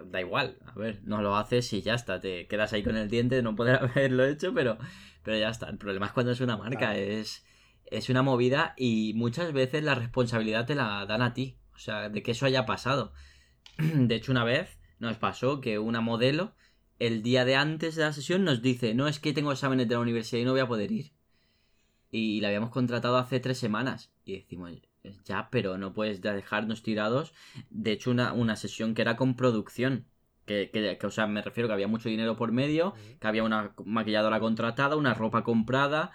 [0.05, 0.57] da igual.
[0.65, 2.19] A ver, no lo haces y ya está.
[2.19, 4.77] Te quedas ahí con el diente de no poder haberlo hecho, pero,
[5.23, 5.69] pero ya está.
[5.69, 6.99] El problema es cuando es una marca, Claro.
[6.99, 7.45] es,
[7.85, 11.57] es una movida y muchas veces la responsabilidad te la dan a ti.
[11.75, 13.13] O sea, de que eso haya pasado.
[13.77, 16.55] De hecho, una vez nos pasó que una modelo,
[16.99, 19.95] el día de antes de la sesión, nos dice: No, es que tengo exámenes de
[19.95, 21.11] la universidad y no voy a poder ir
[22.15, 24.11] y la habíamos contratado hace tres semanas.
[24.23, 24.71] Y decimos,
[25.25, 27.33] ya, pero no puedes dejarnos tirados.
[27.69, 30.05] De hecho, una, una sesión que era con producción.
[30.45, 33.43] Que, que, que, o sea, me refiero que había mucho dinero por medio, que había
[33.43, 36.11] una maquilladora contratada, una ropa comprada.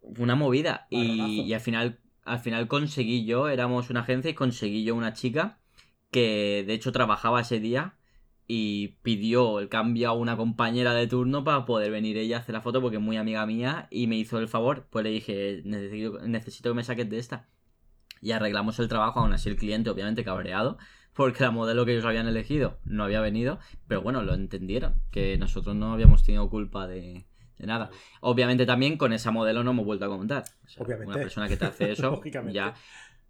[0.00, 0.86] Una movida.
[0.90, 5.12] Y, y al final, al final conseguí yo, éramos una agencia y conseguí yo una
[5.12, 5.58] chica
[6.10, 7.94] que de hecho trabajaba ese día
[8.46, 12.54] y pidió el cambio a una compañera de turno para poder venir ella a hacer
[12.54, 14.86] la foto porque es muy amiga mía y me hizo el favor.
[14.90, 17.46] Pues le dije, necesito, necesito que me saques de esta.
[18.20, 20.78] Y arreglamos el trabajo, aún así el cliente obviamente cabreado
[21.18, 23.58] porque la modelo que ellos habían elegido no había venido,
[23.88, 27.26] pero bueno, lo entendieron, que nosotros no habíamos tenido culpa de,
[27.58, 27.90] de nada.
[28.20, 30.44] Obviamente también con esa modelo no hemos vuelto a contar.
[30.64, 31.12] O sea, Obviamente.
[31.12, 32.54] Una persona que te hace eso, Lógicamente.
[32.54, 32.74] ya.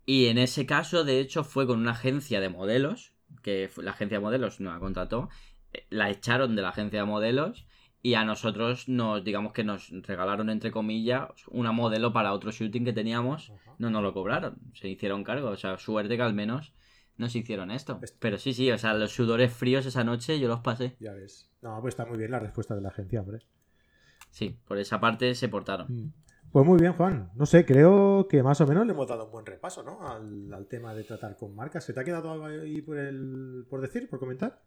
[0.05, 4.19] Y en ese caso, de hecho, fue con una agencia de modelos que la agencia
[4.19, 5.31] de modelos no la contrató,
[5.73, 7.67] eh, la echaron de la agencia de modelos
[8.03, 12.85] y a nosotros nos, digamos que nos regalaron, entre comillas, una modelo para otro shooting
[12.85, 13.53] que teníamos.
[13.79, 15.49] No nos lo cobraron, se hicieron cargo.
[15.51, 16.73] O sea, suerte que al menos
[17.17, 18.01] nos hicieron esto.
[18.19, 20.97] Pero sí, sí, o sea, los sudores fríos esa noche yo los pasé.
[21.01, 21.51] Ya ves.
[21.61, 23.41] No, pues está muy bien la respuesta de la agencia, hombre.
[24.31, 25.87] Sí, por esa parte se portaron.
[25.89, 26.13] Mm.
[26.53, 27.31] Pues muy bien, Juan.
[27.35, 30.09] No sé, creo que más o menos le hemos dado un buen repaso, ¿no?
[30.09, 31.85] Al, tema de tratar con marcas.
[31.85, 34.63] ¿Se te ha quedado algo ahí por, el, por decir, por comentar?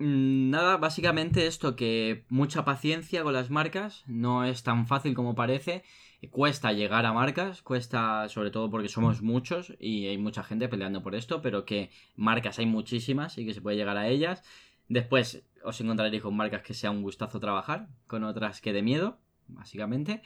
[0.00, 5.34] Mm, nada, básicamente esto, que mucha paciencia con las marcas, no es tan fácil como
[5.34, 5.84] parece,
[6.30, 11.02] cuesta llegar a marcas, cuesta sobre todo porque somos muchos y hay mucha gente peleando
[11.02, 14.42] por esto, pero que marcas hay muchísimas y que se puede llegar a ellas.
[14.88, 19.18] Después os encontraréis con marcas que sea un gustazo trabajar, con otras que de miedo,
[19.48, 20.22] básicamente.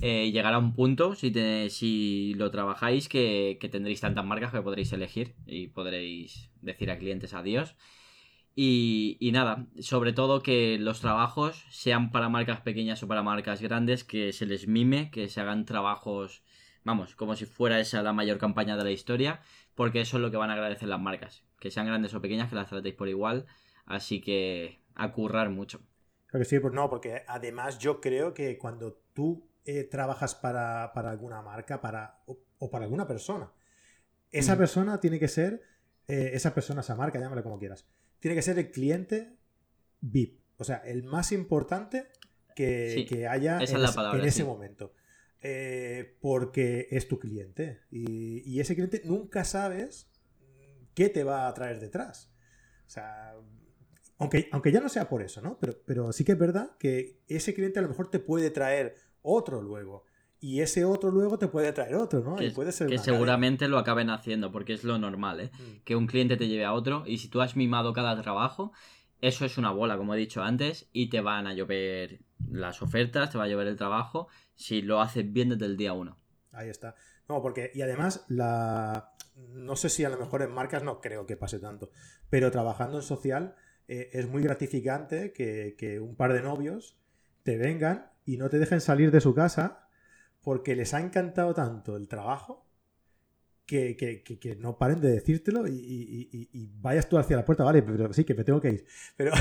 [0.00, 1.32] Eh, llegará un punto, si,
[1.68, 6.98] si lo trabajáis, que, que, tendréis tantas marcas que podréis elegir y podréis decir a
[6.98, 7.76] clientes adiós.
[8.60, 13.62] Y, y, nada, sobre todo que los trabajos sean para marcas pequeñas o para marcas
[13.62, 16.42] grandes, que se les mime, que se hagan trabajos,
[16.82, 19.42] vamos, como si fuera esa la mayor campaña de la historia,
[19.76, 22.48] porque eso es lo que van a agradecer las marcas, que sean grandes o pequeñas,
[22.48, 23.46] que las tratéis por igual,
[23.86, 25.80] así que a currar mucho.
[26.26, 30.86] Creo que sí, pues no, porque además yo creo que cuando tú eh, trabajas para,
[30.86, 33.52] alguna marca para, o, para alguna persona,
[34.32, 34.58] esa mm.
[34.58, 35.62] persona tiene que ser,
[36.08, 37.86] eh, esa persona, esa marca, llámale como quieras,
[38.20, 39.36] tiene que ser el cliente
[40.00, 42.08] VIP, o sea, el más importante
[42.54, 44.92] que, haya en, ese momento.
[45.40, 50.10] Eh, porque es tu cliente y, y ese cliente nunca sabes
[50.94, 52.32] qué te va a traer detrás.
[52.88, 53.36] O sea,
[54.18, 55.58] aunque, aunque ya no sea por eso, ¿no?
[55.60, 58.96] Pero, pero sí que es verdad que ese cliente a lo mejor te puede traer
[59.22, 60.04] otro luego.
[60.40, 62.36] Y ese otro luego te puede traer otro, ¿no?
[62.36, 65.50] Que, puede ser que seguramente lo acaben haciendo, porque es lo normal, ¿eh?
[65.52, 65.84] Mm.
[65.84, 68.72] Que un cliente te lleve a otro y si tú has mimado cada trabajo,
[69.20, 73.30] eso es una bola, como he dicho antes, y te van a llover las ofertas,
[73.30, 76.18] te va a llover el trabajo, si lo haces bien desde el día uno.
[76.52, 76.94] Ahí está.
[77.28, 79.12] No, porque, y además, la.
[79.36, 81.90] No sé si a lo mejor en marcas no creo que pase tanto,
[82.28, 83.54] pero trabajando en social
[83.86, 86.98] eh, es muy gratificante que, un par de novios
[87.42, 89.87] te vengan y no te dejen salir de su casa
[90.48, 92.66] porque les ha encantado tanto el trabajo
[93.66, 98.32] que, no paren de decírtelo y, vayas tú hacia la puerta, vale, pero sí, que
[98.32, 98.86] me tengo que ir.
[99.18, 99.32] Pero,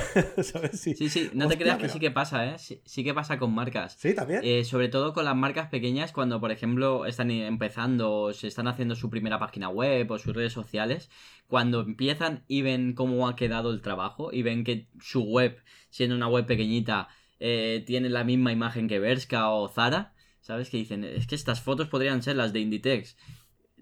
[0.43, 0.81] ¿sabes?
[0.81, 2.57] Sí, sí, no te creas que sí que pasa, ¿eh?
[2.57, 3.95] Sí, que pasa con marcas.
[3.97, 4.41] Sí, también.
[4.43, 8.67] Eh, sobre todo con las marcas pequeñas, cuando, por ejemplo, están empezando o se están
[8.67, 11.09] haciendo su primera página web o sus redes sociales,
[11.47, 16.17] cuando empiezan y ven cómo ha quedado el trabajo y ven que su web, siendo
[16.17, 17.07] una web pequeñita,
[17.39, 20.16] eh, tiene la misma imagen que Berska o Zara,
[20.47, 20.69] ¿sabes?
[20.69, 23.15] Que dicen, es que estas fotos podrían ser las de Inditex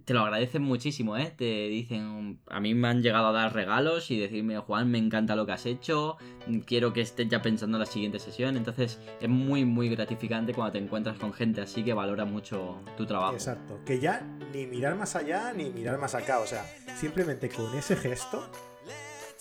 [0.04, 1.34] te lo agradecen muchísimo, ¿eh?
[1.36, 5.36] Te dicen, a mí me han llegado a dar regalos y decirme, Juan, me encanta
[5.36, 6.18] lo que has hecho,
[6.66, 8.58] quiero que estés ya pensando en la siguiente sesión.
[8.58, 13.06] Entonces es muy, muy gratificante cuando te encuentras con gente así que valora mucho tu
[13.06, 13.34] trabajo.
[13.34, 14.22] Exacto, que ya
[14.54, 16.66] ni mirar más allá ni mirar más acá, o sea,
[16.98, 18.50] simplemente con ese gesto...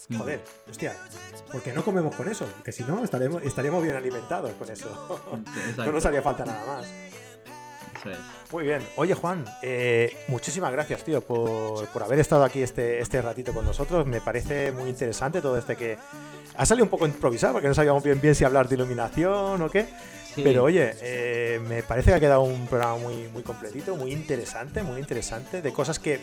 [0.09, 0.19] Mm.
[0.19, 0.95] Joder, hostia,
[1.51, 5.19] porque no comemos con eso, que si no estaremos, estaríamos bien alimentados con eso.
[5.79, 7.14] no nos haría falta nada más.
[8.53, 8.83] Muy bien.
[8.97, 14.07] Oye, Juan, eh, muchísimas gracias, tío, por, haber estado aquí este, este ratito con nosotros.
[14.07, 15.99] Me parece muy interesante todo este que
[16.57, 19.71] ha salido un poco improvisado porque no sabíamos bien bien si hablar de iluminación o
[19.71, 19.87] qué.
[20.37, 24.83] Pero oye, eh, me parece que ha quedado un programa muy, muy completito, muy interesante,
[24.83, 26.19] muy interesante, de cosas que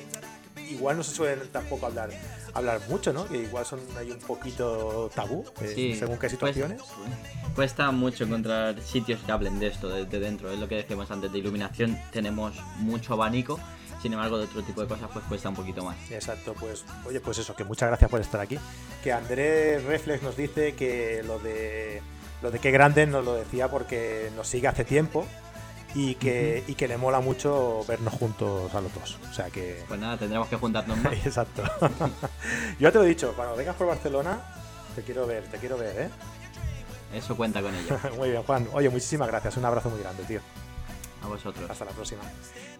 [0.72, 2.10] igual no se suelen tampoco hablar
[2.54, 3.26] hablar mucho, ¿no?
[3.28, 6.82] Que igual son ahí un poquito tabú, eh, según qué situaciones.
[7.56, 10.52] cuesta mucho encontrar sitios que hablen de esto desde dentro.
[10.52, 11.98] Es lo que decíamos antes de iluminación.
[12.12, 13.60] Tenemos mucho abanico.
[14.02, 15.96] Sin embargo, de otro tipo de cosas, pues cuesta un poquito más.
[16.10, 18.58] Exacto, pues, oye, pues eso, que muchas gracias por estar aquí.
[19.04, 22.02] Que Andrés Reflex nos dice que lo de
[22.42, 25.28] lo de qué grande nos lo decía porque nos sigue hace tiempo
[25.94, 29.18] y que, y que le mola mucho vernos juntos a los dos.
[29.30, 29.84] O sea que.
[29.88, 31.14] Pues nada, tendremos que juntarnos más.
[31.26, 31.64] Exacto.
[31.82, 34.40] Yo ya te lo he dicho, cuando vengas por Barcelona,
[34.96, 36.10] te quiero ver, te quiero ver, ¿eh?
[37.14, 37.98] Eso cuenta con ello.
[38.18, 38.68] muy bien, Juan.
[38.74, 39.58] Oye, muchísimas gracias.
[39.58, 40.40] Un abrazo muy grande, tío.
[41.24, 41.70] A vosotros.
[41.70, 42.22] Hasta la próxima.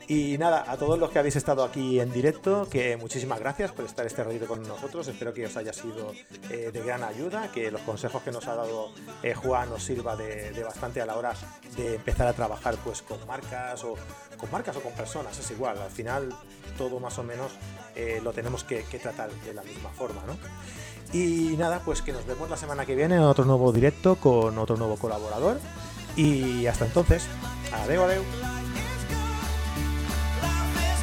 [0.08, 3.86] Y nada, a todos los que habéis estado aquí en directo, que muchísimas gracias por
[3.86, 5.08] estar este ratito con nosotros.
[5.08, 6.12] Espero que os haya sido
[6.50, 8.92] eh, de gran ayuda, que los consejos que nos ha dado
[9.24, 11.34] eh, Juan os sirva de, bastante a la hora
[11.78, 13.96] de empezar a trabajar pues con marcas o
[14.38, 15.38] con marcas o con personas.
[15.38, 16.30] Es igual, al final
[16.78, 17.52] todo más o menos
[17.96, 20.36] eh, lo tenemos que, que, tratar de la misma forma, ¿no?
[21.14, 24.58] Y nada, pues que nos vemos la semana que viene en otro nuevo directo con
[24.58, 25.60] otro nuevo colaborador.
[26.16, 27.26] Y hasta entonces,
[27.74, 28.04] Adeu,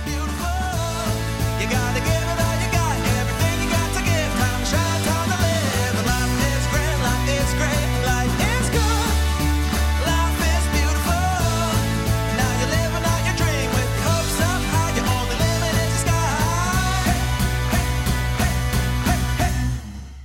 [0.05, 0.47] beautiful.
[1.61, 2.18] You gotta get